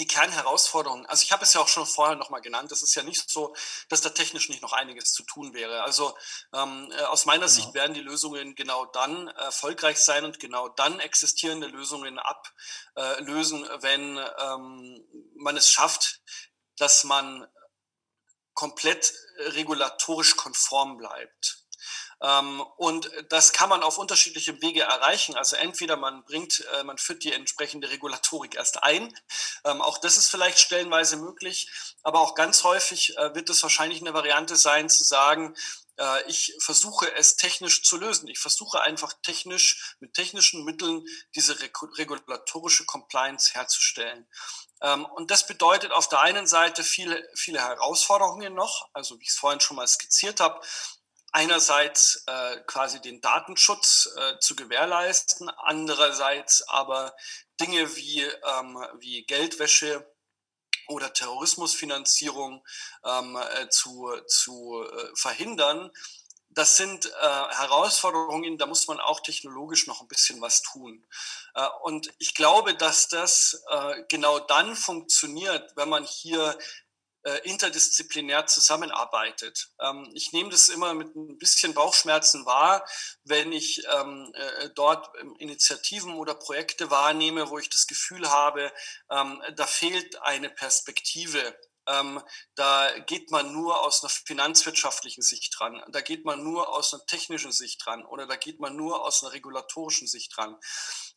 die 0.00 0.06
Kernherausforderungen, 0.06 1.04
also 1.06 1.22
ich 1.22 1.30
habe 1.30 1.44
es 1.44 1.52
ja 1.52 1.60
auch 1.60 1.68
schon 1.68 1.86
vorher 1.86 2.16
nochmal 2.16 2.40
genannt, 2.40 2.72
es 2.72 2.82
ist 2.82 2.94
ja 2.94 3.02
nicht 3.02 3.30
so, 3.30 3.54
dass 3.90 4.00
da 4.00 4.08
technisch 4.08 4.48
nicht 4.48 4.62
noch 4.62 4.72
einiges 4.72 5.12
zu 5.12 5.22
tun 5.22 5.52
wäre. 5.52 5.82
Also 5.82 6.16
ähm, 6.54 6.90
äh, 6.96 7.02
aus 7.02 7.26
meiner 7.26 7.46
genau. 7.46 7.52
Sicht 7.52 7.74
werden 7.74 7.92
die 7.92 8.00
Lösungen 8.00 8.54
genau 8.54 8.86
dann 8.86 9.28
erfolgreich 9.28 9.98
sein 9.98 10.24
und 10.24 10.40
genau 10.40 10.70
dann 10.70 11.00
existierende 11.00 11.66
Lösungen 11.66 12.18
ablösen, 12.18 13.68
wenn 13.80 14.18
ähm, 14.38 15.04
man 15.36 15.56
es 15.58 15.68
schafft, 15.70 16.22
dass 16.78 17.04
man 17.04 17.46
komplett 18.54 19.12
regulatorisch 19.38 20.36
konform 20.36 20.96
bleibt. 20.96 21.59
Ähm, 22.22 22.60
und 22.76 23.10
das 23.28 23.52
kann 23.52 23.68
man 23.68 23.82
auf 23.82 23.98
unterschiedliche 23.98 24.60
Wege 24.60 24.82
erreichen. 24.82 25.36
Also 25.36 25.56
entweder 25.56 25.96
man 25.96 26.24
bringt, 26.24 26.64
äh, 26.74 26.84
man 26.84 26.98
führt 26.98 27.24
die 27.24 27.32
entsprechende 27.32 27.90
Regulatorik 27.90 28.56
erst 28.56 28.82
ein. 28.82 29.14
Ähm, 29.64 29.80
auch 29.80 29.98
das 29.98 30.16
ist 30.16 30.28
vielleicht 30.28 30.58
stellenweise 30.58 31.16
möglich. 31.16 31.70
Aber 32.02 32.20
auch 32.20 32.34
ganz 32.34 32.64
häufig 32.64 33.16
äh, 33.16 33.34
wird 33.34 33.48
es 33.50 33.62
wahrscheinlich 33.62 34.00
eine 34.00 34.14
Variante 34.14 34.56
sein, 34.56 34.88
zu 34.88 35.04
sagen, 35.04 35.54
äh, 36.00 36.22
ich 36.28 36.54
versuche 36.60 37.14
es 37.16 37.36
technisch 37.36 37.82
zu 37.82 37.96
lösen. 37.96 38.28
Ich 38.28 38.38
versuche 38.38 38.80
einfach 38.82 39.12
technisch 39.22 39.96
mit 40.00 40.14
technischen 40.14 40.64
Mitteln 40.64 41.06
diese 41.34 41.56
regulatorische 41.60 42.86
Compliance 42.86 43.54
herzustellen. 43.54 44.26
Ähm, 44.82 45.04
und 45.04 45.30
das 45.30 45.46
bedeutet 45.46 45.92
auf 45.92 46.08
der 46.08 46.20
einen 46.20 46.46
Seite 46.46 46.84
viele, 46.84 47.28
viele 47.34 47.60
Herausforderungen 47.60 48.54
noch, 48.54 48.88
also 48.94 49.18
wie 49.18 49.24
ich 49.24 49.30
es 49.30 49.36
vorhin 49.36 49.60
schon 49.60 49.76
mal 49.76 49.86
skizziert 49.86 50.40
habe, 50.40 50.60
einerseits 51.32 52.24
äh, 52.26 52.56
quasi 52.66 53.00
den 53.00 53.20
Datenschutz 53.20 54.08
äh, 54.16 54.38
zu 54.40 54.56
gewährleisten, 54.56 55.48
andererseits 55.48 56.62
aber 56.68 57.14
Dinge 57.60 57.94
wie, 57.96 58.22
ähm, 58.22 58.84
wie 58.98 59.24
Geldwäsche 59.24 60.06
oder 60.88 61.12
Terrorismusfinanzierung 61.12 62.64
ähm, 63.04 63.36
äh, 63.36 63.68
zu, 63.68 64.10
zu 64.26 64.84
äh, 64.84 65.06
verhindern. 65.14 65.90
Das 66.52 66.76
sind 66.76 67.06
äh, 67.06 67.10
Herausforderungen, 67.20 68.58
da 68.58 68.66
muss 68.66 68.88
man 68.88 68.98
auch 68.98 69.20
technologisch 69.20 69.86
noch 69.86 70.00
ein 70.00 70.08
bisschen 70.08 70.40
was 70.40 70.62
tun. 70.62 71.06
Äh, 71.54 71.66
und 71.82 72.12
ich 72.18 72.34
glaube, 72.34 72.74
dass 72.74 73.08
das 73.08 73.62
genau 74.08 74.40
dann 74.40 74.74
funktioniert, 74.74 75.76
wenn 75.76 75.88
man 75.88 76.04
hier 76.04 76.58
interdisziplinär 77.44 78.46
zusammenarbeitet. 78.46 79.70
Ähm, 79.80 80.10
ich 80.14 80.32
nehme 80.32 80.50
das 80.50 80.68
immer 80.68 80.94
mit 80.94 81.14
ein 81.14 81.38
bisschen 81.38 81.74
Bauchschmerzen 81.74 82.46
wahr, 82.46 82.86
wenn 83.24 83.52
ich 83.52 83.82
ähm, 83.94 84.32
äh, 84.34 84.70
dort 84.74 85.10
Initiativen 85.38 86.14
oder 86.14 86.34
Projekte 86.34 86.90
wahrnehme, 86.90 87.50
wo 87.50 87.58
ich 87.58 87.68
das 87.68 87.86
Gefühl 87.86 88.30
habe, 88.30 88.72
ähm, 89.10 89.42
da 89.56 89.66
fehlt 89.66 90.20
eine 90.22 90.50
Perspektive 90.50 91.56
ähm, 91.90 92.22
da 92.54 92.90
geht 93.06 93.30
man 93.30 93.52
nur 93.52 93.80
aus 93.84 94.02
einer 94.02 94.10
finanzwirtschaftlichen 94.10 95.22
Sicht 95.22 95.54
dran, 95.58 95.82
da 95.88 96.00
geht 96.00 96.24
man 96.24 96.42
nur 96.42 96.68
aus 96.68 96.92
einer 96.92 97.04
technischen 97.06 97.52
Sicht 97.52 97.84
dran 97.84 98.04
oder 98.04 98.26
da 98.26 98.36
geht 98.36 98.60
man 98.60 98.76
nur 98.76 99.04
aus 99.04 99.22
einer 99.22 99.32
regulatorischen 99.32 100.06
Sicht 100.06 100.36
dran 100.36 100.56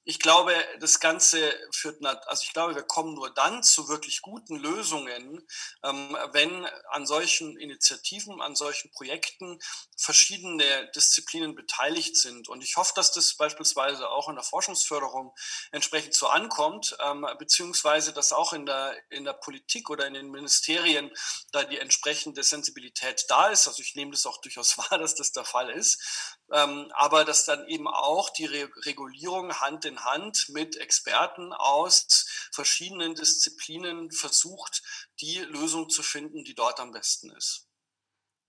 ich 0.05 0.19
glaube, 0.19 0.53
das 0.79 0.99
Ganze 0.99 1.53
führt, 1.71 2.03
also 2.05 2.43
ich 2.43 2.53
glaube, 2.53 2.75
wir 2.75 2.83
kommen 2.83 3.13
nur 3.13 3.33
dann 3.33 3.63
zu 3.63 3.87
wirklich 3.87 4.21
guten 4.21 4.57
Lösungen, 4.57 5.47
ähm, 5.83 6.17
wenn 6.33 6.65
an 6.89 7.05
solchen 7.05 7.57
Initiativen, 7.57 8.41
an 8.41 8.55
solchen 8.55 8.91
Projekten 8.91 9.59
verschiedene 9.97 10.91
Disziplinen 10.93 11.55
beteiligt 11.55 12.17
sind. 12.17 12.49
Und 12.49 12.63
ich 12.63 12.75
hoffe, 12.75 12.91
dass 12.95 13.13
das 13.13 13.35
beispielsweise 13.35 14.09
auch 14.09 14.27
in 14.27 14.35
der 14.35 14.43
Forschungsförderung 14.43 15.33
entsprechend 15.71 16.15
so 16.15 16.27
ankommt, 16.27 16.97
ähm, 16.99 17.25
beziehungsweise 17.39 18.11
dass 18.11 18.33
auch 18.33 18.51
in 18.51 18.65
der, 18.65 18.95
in 19.09 19.23
der 19.23 19.33
Politik 19.33 19.89
oder 19.89 20.05
in 20.05 20.15
den 20.15 20.31
Ministerien 20.31 21.11
da 21.53 21.63
die 21.63 21.79
entsprechende 21.79 22.43
Sensibilität 22.43 23.25
da 23.29 23.47
ist. 23.47 23.67
Also 23.69 23.81
ich 23.81 23.95
nehme 23.95 24.11
das 24.11 24.25
auch 24.25 24.41
durchaus 24.41 24.77
wahr, 24.77 24.97
dass 24.97 25.15
das 25.15 25.31
der 25.31 25.45
Fall 25.45 25.69
ist. 25.69 26.37
Ähm, 26.51 26.91
aber 26.93 27.23
dass 27.23 27.45
dann 27.45 27.65
eben 27.67 27.87
auch 27.87 28.29
die 28.29 28.45
Re 28.45 28.69
Regulierung 28.85 29.59
Hand 29.59 29.85
in 29.85 29.92
Hand 29.99 30.49
mit 30.49 30.77
Experten 30.77 31.53
aus 31.53 32.49
verschiedenen 32.51 33.15
Disziplinen 33.15 34.11
versucht, 34.11 34.83
die 35.19 35.39
Lösung 35.39 35.89
zu 35.89 36.03
finden, 36.03 36.43
die 36.43 36.55
dort 36.55 36.79
am 36.79 36.91
besten 36.91 37.31
ist. 37.31 37.67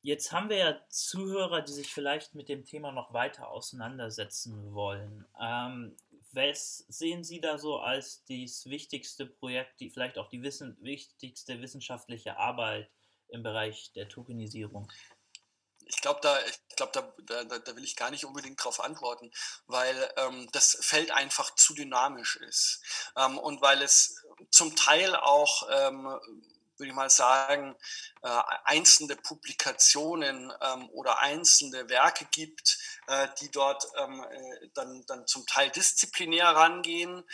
Jetzt 0.02 0.33
haben 0.33 0.50
wir 0.50 0.59
ja 0.59 0.80
Zuhörer, 0.90 1.62
die 1.62 1.72
sich 1.72 1.92
vielleicht 1.92 2.35
mit 2.35 2.50
dem 2.50 2.66
Thema 2.66 2.92
noch 2.92 3.14
weiter 3.14 3.48
auseinandersetzen 3.48 4.74
wollen. 4.74 5.24
Ähm, 5.40 5.96
was 6.33 6.85
sehen 6.88 7.24
Sie 7.24 7.40
da 7.40 7.57
so 7.57 7.78
als 7.78 8.22
das 8.28 8.66
wichtigste 8.66 9.24
Projekt, 9.24 9.80
die 9.80 9.88
vielleicht 9.88 10.18
auch 10.18 10.28
die 10.28 10.42
wissen, 10.42 10.76
wichtigste 10.80 11.62
wissenschaftliche 11.62 12.37
Arbeit 12.37 12.90
im 13.28 13.42
Bereich 13.42 13.92
der 13.94 14.09
Tokenisierung? 14.09 14.92
Ich 15.87 16.01
glaube, 16.01 16.20
da, 16.23 16.38
ich 16.47 16.77
glaub, 16.77 16.92
da, 16.92 17.12
da, 17.27 17.44
da 17.44 17.77
will 17.77 17.85
ich 17.85 17.97
gar 17.97 18.11
nicht 18.11 18.25
unbedingt 18.25 18.61
darauf 18.61 18.81
antworten, 18.81 19.33
weil 19.66 20.12
ähm, 20.16 20.49
das 20.53 20.77
Feld 20.81 21.11
einfach 21.11 21.55
zu 21.55 21.75
dynamisch 21.75 22.37
ist. 22.37 22.83
Ähm, 23.16 23.38
und 23.38 23.61
weil 23.62 23.83
es 23.83 24.16
zum 24.51 24.75
Teil 24.77 25.14
auch, 25.16 25.68
ähm, 25.70 26.05
würde 26.77 26.90
ich 26.90 26.94
mal 26.94 27.11
sagen, 27.11 27.77
äh, 28.23 28.40
einzelne 28.64 29.16
Publikationen 29.16 30.53
ähm, 30.61 30.88
oder 30.90 31.18
einzelne 31.18 31.88
Werke 31.88 32.27
gibt, 32.33 32.73
äh, 33.07 33.28
die 33.40 33.50
dort 33.50 33.87
ähm, 33.98 34.24
äh, 34.30 34.68
dann, 34.74 35.04
dann 35.07 35.26
zum 35.26 35.46
Teil 35.46 35.70
disziplinär 35.70 36.48
rangehen, 36.48 37.24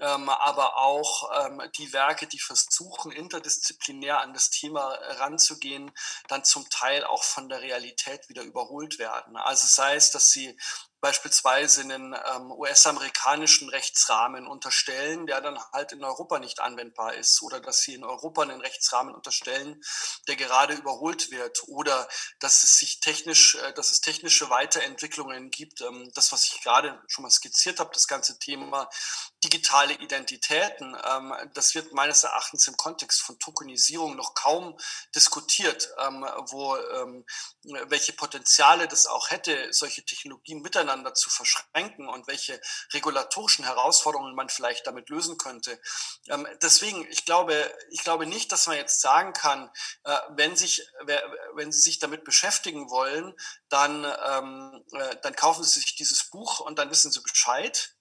ähm, 0.00 0.28
aber 0.28 0.76
auch 0.78 1.30
ähm, 1.44 1.62
die 1.76 1.92
Werke, 1.92 2.26
die 2.26 2.38
versuchen, 2.38 3.10
interdisziplinär 3.10 4.20
an 4.20 4.32
das 4.32 4.50
Thema 4.50 4.86
ranzugehen, 5.18 5.90
dann 6.28 6.44
zum 6.44 6.68
Teil 6.70 7.04
auch 7.04 7.24
von 7.24 7.48
der 7.48 7.62
Realität 7.62 8.28
wieder 8.28 8.42
überholt 8.42 8.98
werden. 8.98 9.36
Also 9.36 9.66
sei 9.66 9.96
es, 9.96 10.10
dass 10.10 10.30
sie 10.30 10.56
beispielsweise 11.00 11.82
einen 11.82 12.12
ähm, 12.12 12.50
US-amerikanischen 12.50 13.68
Rechtsrahmen 13.68 14.46
unterstellen, 14.48 15.26
der 15.26 15.40
dann 15.40 15.58
halt 15.72 15.92
in 15.92 16.02
Europa 16.02 16.40
nicht 16.40 16.60
anwendbar 16.60 17.14
ist, 17.14 17.40
oder 17.42 17.60
dass 17.60 17.82
sie 17.82 17.94
in 17.94 18.04
Europa 18.04 18.42
einen 18.42 18.60
Rechtsrahmen 18.60 19.14
unterstellen, 19.14 19.80
der 20.26 20.36
gerade 20.36 20.74
überholt 20.74 21.30
wird, 21.30 21.62
oder 21.68 22.08
dass 22.40 22.64
es 22.64 22.78
sich 22.78 22.98
technisch, 22.98 23.54
äh, 23.54 23.72
dass 23.74 23.90
es 23.90 24.00
technische 24.00 24.50
Weiterentwicklungen 24.50 25.50
gibt. 25.50 25.82
Ähm, 25.82 26.10
das, 26.14 26.32
was 26.32 26.44
ich 26.46 26.60
gerade 26.62 27.00
schon 27.06 27.22
mal 27.22 27.30
skizziert 27.30 27.78
habe, 27.78 27.90
das 27.94 28.08
ganze 28.08 28.38
Thema 28.40 28.90
digitale 29.44 29.94
Identitäten, 29.94 30.96
ähm, 31.08 31.32
das 31.54 31.76
wird 31.76 31.92
meines 31.92 32.24
Erachtens 32.24 32.66
im 32.66 32.76
Kontext 32.76 33.22
von 33.22 33.38
Tokenisierung 33.38 34.16
noch 34.16 34.34
kaum 34.34 34.76
diskutiert, 35.14 35.90
ähm, 35.98 36.26
wo 36.48 36.76
ähm, 36.76 37.24
welche 37.86 38.14
Potenziale 38.14 38.88
das 38.88 39.06
auch 39.06 39.30
hätte, 39.30 39.72
solche 39.72 40.04
Technologien 40.04 40.60
miteinander 40.60 40.87
miteinander 40.88 41.14
zu 41.14 41.28
verschränken 41.28 42.08
und 42.08 42.26
welche 42.26 42.60
regulatorischen 42.92 43.64
Herausforderungen 43.64 44.34
man 44.34 44.48
vielleicht 44.48 44.86
damit 44.86 45.10
lösen 45.10 45.36
könnte. 45.36 45.78
Ähm, 46.28 46.46
deswegen, 46.62 47.06
ich 47.10 47.24
glaube, 47.24 47.54
ich 47.90 48.02
glaube 48.02 48.26
nicht, 48.26 48.50
dass 48.52 48.66
man 48.66 48.76
jetzt 48.76 49.00
sagen 49.00 49.32
kann, 49.32 49.70
äh, 50.04 50.16
wenn, 50.30 50.56
sich, 50.56 50.82
wenn 51.54 51.72
Sie 51.72 51.80
sich 51.80 51.98
damit 51.98 52.24
beschäftigen 52.24 52.90
wollen, 52.90 53.34
dann, 53.68 54.04
ähm, 54.26 54.84
äh, 54.92 55.16
dann 55.22 55.36
kaufen 55.36 55.62
Sie 55.64 55.78
sich 55.80 55.96
dieses 55.96 56.30
Buch 56.30 56.60
und 56.60 56.78
dann 56.78 56.90
wissen 56.90 57.12
Sie 57.12 57.20
Bescheid. 57.20 57.94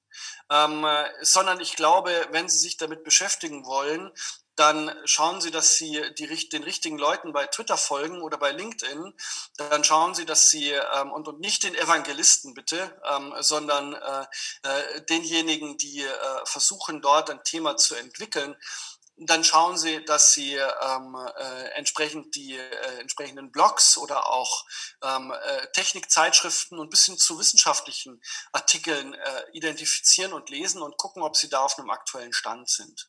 Ähm, 0.50 0.88
sondern 1.22 1.60
ich 1.60 1.76
glaube, 1.76 2.28
wenn 2.32 2.50
Sie 2.50 2.58
sich 2.58 2.78
damit 2.78 3.04
beschäftigen 3.04 3.66
wollen, 3.66 4.12
dann 4.58 4.92
schauen 5.06 5.40
Sie, 5.40 5.52
dass 5.52 5.76
Sie 5.76 6.02
die, 6.18 6.50
den 6.50 6.64
richtigen 6.64 6.98
Leuten 6.98 7.32
bei 7.32 7.46
Twitter 7.46 7.78
folgen 7.78 8.22
oder 8.22 8.38
bei 8.38 8.52
LinkedIn. 8.52 9.14
Dann 9.58 9.84
schauen 9.84 10.16
Sie, 10.16 10.26
dass 10.26 10.50
Sie, 10.50 10.72
ähm, 10.72 11.12
und, 11.12 11.28
und 11.28 11.40
nicht 11.40 11.64
den 11.64 11.76
Evangelisten 11.76 12.56
bitte, 12.56 13.00
ähm, 13.06 13.36
sondern 13.40 13.94
äh, 13.94 14.26
äh, 14.64 15.02
denjenigen, 15.04 15.78
die 15.78 16.02
äh, 16.02 16.46
versuchen, 16.46 17.02
dort 17.02 17.30
ein 17.30 17.44
Thema 17.44 17.78
zu 17.78 17.94
entwickeln. 17.96 18.56
Dann 19.20 19.44
schauen 19.44 19.78
Sie, 19.78 20.04
dass 20.06 20.34
Sie 20.34 20.56
ähm, 20.56 21.16
äh, 21.38 21.70
entsprechend 21.76 22.36
die 22.36 22.56
äh, 22.56 23.00
entsprechenden 23.00 23.52
Blogs 23.52 23.98
oder 23.98 24.28
auch 24.28 24.66
ähm, 25.04 25.32
äh, 25.32 25.68
Technikzeitschriften 25.74 26.80
und 26.80 26.90
bis 26.90 27.06
hin 27.06 27.18
zu 27.18 27.38
wissenschaftlichen 27.38 28.22
Artikeln 28.54 29.14
äh, 29.14 29.44
identifizieren 29.54 30.34
und 30.34 30.50
lesen 30.50 30.82
und 30.82 30.98
gucken, 30.98 31.22
ob 31.22 31.36
Sie 31.36 31.50
da 31.50 31.60
auf 31.60 31.78
einem 31.78 31.92
aktuellen 31.92 32.34
Stand 32.34 32.70
sind. 32.70 33.08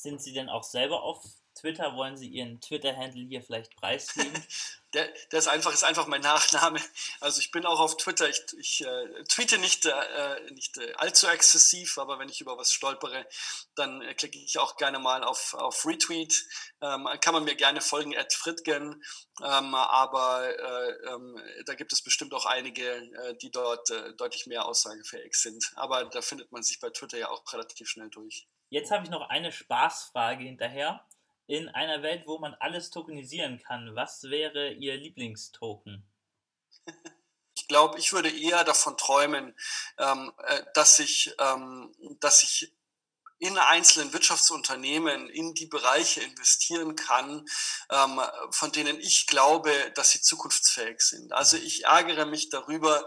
Sind 0.00 0.22
Sie 0.22 0.32
denn 0.32 0.48
auch 0.48 0.64
selber 0.64 1.02
auf 1.02 1.22
Twitter? 1.54 1.94
Wollen 1.94 2.16
Sie 2.16 2.26
Ihren 2.26 2.58
Twitter-Handle 2.62 3.22
hier 3.26 3.42
vielleicht 3.42 3.76
preisgeben? 3.76 4.32
der, 4.94 5.12
ist 5.30 5.46
einfach, 5.46 5.74
ist 5.74 5.84
einfach 5.84 6.06
mein 6.06 6.22
Nachname. 6.22 6.80
Also 7.20 7.40
ich 7.40 7.50
bin 7.50 7.66
auch 7.66 7.78
auf 7.78 7.98
Twitter. 7.98 8.26
Ich, 8.26 8.40
ich 8.58 8.80
äh, 8.80 9.24
tweete 9.24 9.58
nicht, 9.58 9.84
äh, 9.84 10.52
nicht 10.52 10.78
äh, 10.78 10.94
allzu 10.94 11.26
exzessiv, 11.26 11.98
aber 11.98 12.18
wenn 12.18 12.30
ich 12.30 12.40
über 12.40 12.56
was 12.56 12.72
stolpere, 12.72 13.26
dann 13.74 14.00
äh, 14.00 14.14
klicke 14.14 14.38
ich 14.38 14.58
auch 14.58 14.78
gerne 14.78 14.98
mal 14.98 15.22
auf, 15.22 15.52
auf 15.52 15.84
Retweet. 15.84 16.46
Ähm, 16.80 17.06
kann 17.20 17.34
man 17.34 17.44
mir 17.44 17.54
gerne 17.54 17.82
folgen, 17.82 18.16
at 18.16 18.32
Fritgen. 18.32 19.04
Ähm, 19.42 19.74
aber 19.74 20.48
äh, 20.48 21.12
ähm, 21.12 21.38
da 21.66 21.74
gibt 21.74 21.92
es 21.92 22.00
bestimmt 22.00 22.32
auch 22.32 22.46
einige, 22.46 22.86
äh, 22.86 23.36
die 23.36 23.50
dort 23.50 23.90
deutlich 24.16 24.46
mehr 24.46 24.64
aussagefähig 24.64 25.34
sind. 25.34 25.72
Aber 25.76 26.06
da 26.06 26.22
findet 26.22 26.50
man 26.52 26.62
sich 26.62 26.80
bei 26.80 26.88
Twitter 26.88 27.18
ja 27.18 27.28
auch 27.28 27.42
relativ 27.52 27.86
schnell 27.86 28.08
durch. 28.08 28.48
Jetzt 28.70 28.92
habe 28.92 29.04
ich 29.04 29.10
noch 29.10 29.28
eine 29.28 29.52
Spaßfrage 29.52 30.44
hinterher. 30.44 31.04
In 31.46 31.68
einer 31.68 32.02
Welt, 32.02 32.22
wo 32.26 32.38
man 32.38 32.54
alles 32.54 32.90
tokenisieren 32.90 33.58
kann, 33.58 33.96
was 33.96 34.22
wäre 34.22 34.72
Ihr 34.72 34.96
Lieblingstoken? 34.96 36.08
Ich 37.56 37.66
glaube, 37.66 37.98
ich 37.98 38.12
würde 38.12 38.30
eher 38.30 38.62
davon 38.62 38.96
träumen, 38.96 39.56
ähm, 39.98 40.32
äh, 40.46 40.62
dass 40.74 41.00
ich, 41.00 41.34
ähm, 41.40 41.92
dass 42.20 42.44
ich 42.44 42.72
in 43.40 43.58
einzelnen 43.58 44.12
Wirtschaftsunternehmen 44.12 45.28
in 45.30 45.54
die 45.54 45.66
Bereiche 45.66 46.20
investieren 46.20 46.94
kann, 46.94 47.48
ähm, 47.90 48.20
von 48.50 48.70
denen 48.70 49.00
ich 49.00 49.26
glaube, 49.26 49.72
dass 49.94 50.10
sie 50.10 50.20
zukunftsfähig 50.20 51.00
sind. 51.00 51.32
Also 51.32 51.56
ich 51.56 51.84
ärgere 51.84 52.26
mich 52.26 52.50
darüber, 52.50 53.06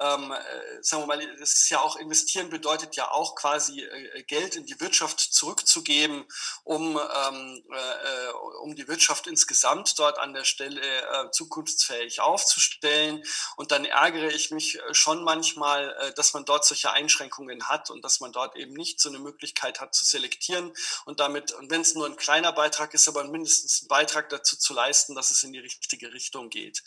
ähm, 0.00 0.32
äh, 0.32 0.82
sagen 0.82 1.02
wir 1.02 1.06
mal, 1.06 1.36
das 1.38 1.52
ist 1.52 1.68
ja 1.68 1.80
auch 1.80 1.96
investieren 1.96 2.48
bedeutet 2.48 2.96
ja 2.96 3.10
auch 3.10 3.34
quasi 3.34 3.82
äh, 3.82 4.22
Geld 4.22 4.56
in 4.56 4.64
die 4.64 4.80
Wirtschaft 4.80 5.20
zurückzugeben, 5.20 6.24
um, 6.64 6.98
ähm, 6.98 7.62
äh, 7.70 8.32
um 8.62 8.74
die 8.74 8.88
Wirtschaft 8.88 9.26
insgesamt 9.26 9.98
dort 9.98 10.18
an 10.18 10.32
der 10.32 10.44
Stelle 10.44 10.80
äh, 10.80 11.30
zukunftsfähig 11.30 12.20
aufzustellen. 12.20 13.22
Und 13.56 13.70
dann 13.70 13.84
ärgere 13.84 14.30
ich 14.30 14.50
mich 14.50 14.78
schon 14.92 15.24
manchmal, 15.24 15.94
äh, 16.00 16.14
dass 16.14 16.32
man 16.32 16.46
dort 16.46 16.64
solche 16.64 16.90
Einschränkungen 16.90 17.68
hat 17.68 17.90
und 17.90 18.02
dass 18.02 18.20
man 18.20 18.32
dort 18.32 18.56
eben 18.56 18.72
nicht 18.72 18.98
so 18.98 19.10
eine 19.10 19.18
Möglichkeit 19.18 19.73
Möglichkeit 19.74 19.80
hat 19.80 19.94
zu 19.94 20.04
selektieren 20.04 20.72
und 21.04 21.20
damit, 21.20 21.52
und 21.52 21.70
wenn 21.70 21.80
es 21.80 21.94
nur 21.94 22.06
ein 22.06 22.16
kleiner 22.16 22.52
Beitrag 22.52 22.94
ist, 22.94 23.08
aber 23.08 23.24
mindestens 23.24 23.82
ein 23.82 23.88
Beitrag 23.88 24.28
dazu 24.28 24.56
zu 24.56 24.74
leisten, 24.74 25.14
dass 25.14 25.30
es 25.30 25.42
in 25.42 25.52
die 25.52 25.58
richtige 25.58 26.12
Richtung 26.12 26.50
geht. 26.50 26.82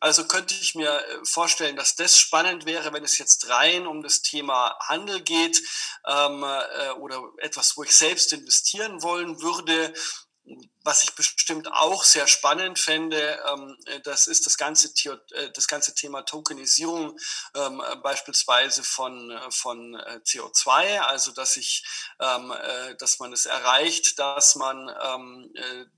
Also 0.00 0.26
könnte 0.26 0.54
ich 0.54 0.74
mir 0.74 0.90
äh, 0.90 1.24
vorstellen, 1.24 1.76
dass 1.76 1.96
das 1.96 2.18
spannend 2.18 2.66
wäre, 2.66 2.92
wenn 2.92 3.04
es 3.04 3.18
jetzt 3.18 3.48
rein 3.48 3.86
um 3.86 4.02
das 4.02 4.22
Thema 4.22 4.76
Handel 4.80 5.20
geht 5.20 5.60
ähm, 6.06 6.44
äh, 6.44 6.90
oder 6.98 7.22
etwas, 7.38 7.76
wo 7.76 7.82
ich 7.82 7.92
selbst 7.92 8.32
investieren 8.32 9.02
wollen 9.02 9.40
würde 9.40 9.92
was 10.88 11.04
ich 11.04 11.14
bestimmt 11.14 11.70
auch 11.70 12.02
sehr 12.02 12.26
spannend 12.26 12.78
fände, 12.78 13.38
ähm, 13.52 13.76
das 14.04 14.26
ist 14.26 14.46
das 14.46 14.56
ganze, 14.56 14.88
äh, 15.34 15.50
das 15.52 15.68
ganze 15.68 15.94
Thema 15.94 16.22
Tokenisierung 16.22 17.18
ähm, 17.54 17.82
beispielsweise 18.02 18.82
von, 18.82 19.30
äh, 19.30 19.50
von 19.50 19.96
äh, 19.96 20.20
CO2, 20.24 21.00
also 21.00 21.32
dass 21.32 21.58
ich, 21.58 21.84
ähm, 22.20 22.54
dass 22.98 23.18
man 23.18 23.34
es 23.34 23.44
erreicht, 23.44 24.18
dass 24.18 24.54
man 24.54 24.90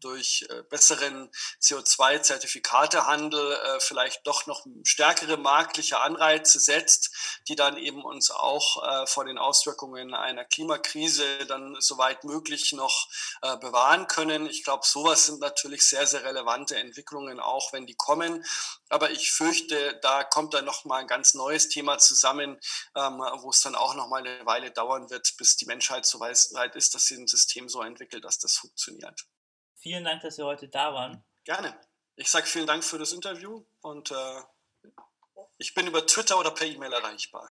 durch 0.00 0.48
besseren 0.68 1.30
CO2-Zertifikatehandel 1.60 3.78
vielleicht 3.78 4.26
doch 4.26 4.46
noch 4.46 4.66
stärkere 4.82 5.36
marktliche 5.36 6.00
Anreize 6.00 6.58
setzt, 6.58 7.10
die 7.48 7.54
dann 7.54 7.76
eben 7.76 8.02
uns 8.02 8.30
auch 8.30 9.08
vor 9.08 9.24
den 9.24 9.38
Auswirkungen 9.38 10.14
einer 10.14 10.44
Klimakrise 10.44 11.46
dann 11.46 11.76
soweit 11.78 12.24
möglich 12.24 12.72
noch 12.72 13.08
bewahren 13.60 14.06
können. 14.06 14.46
Ich 14.46 14.64
glaube, 14.64 14.79
glaube, 14.80 14.86
sowas 14.86 15.26
sind 15.26 15.40
natürlich 15.40 15.82
sehr, 15.82 16.06
sehr 16.06 16.24
relevante 16.24 16.76
Entwicklungen, 16.76 17.40
auch 17.40 17.72
wenn 17.72 17.86
die 17.86 17.94
kommen. 17.94 18.44
Aber 18.88 19.10
ich 19.10 19.32
fürchte, 19.32 19.98
da 20.02 20.24
kommt 20.24 20.54
dann 20.54 20.64
nochmal 20.64 21.02
ein 21.02 21.06
ganz 21.06 21.34
neues 21.34 21.68
Thema 21.68 21.98
zusammen, 21.98 22.58
ähm, 22.94 23.18
wo 23.40 23.50
es 23.50 23.62
dann 23.62 23.74
auch 23.74 23.94
nochmal 23.94 24.26
eine 24.26 24.46
Weile 24.46 24.70
dauern 24.70 25.10
wird, 25.10 25.34
bis 25.36 25.56
die 25.56 25.66
Menschheit 25.66 26.06
so 26.06 26.20
weit 26.20 26.76
ist, 26.76 26.94
dass 26.94 27.06
sie 27.06 27.16
ein 27.16 27.26
System 27.26 27.68
so 27.68 27.82
entwickelt, 27.82 28.24
dass 28.24 28.38
das 28.38 28.56
funktioniert. 28.56 29.26
Vielen 29.76 30.04
Dank, 30.04 30.22
dass 30.22 30.36
Sie 30.36 30.42
heute 30.42 30.68
da 30.68 30.92
waren. 30.92 31.24
Gerne. 31.44 31.78
Ich 32.16 32.30
sage 32.30 32.46
vielen 32.46 32.66
Dank 32.66 32.84
für 32.84 32.98
das 32.98 33.12
Interview 33.12 33.64
und 33.80 34.10
äh, 34.10 34.42
ich 35.56 35.72
bin 35.74 35.86
über 35.86 36.06
Twitter 36.06 36.38
oder 36.38 36.50
per 36.50 36.66
E-Mail 36.66 36.92
erreichbar. 36.92 37.48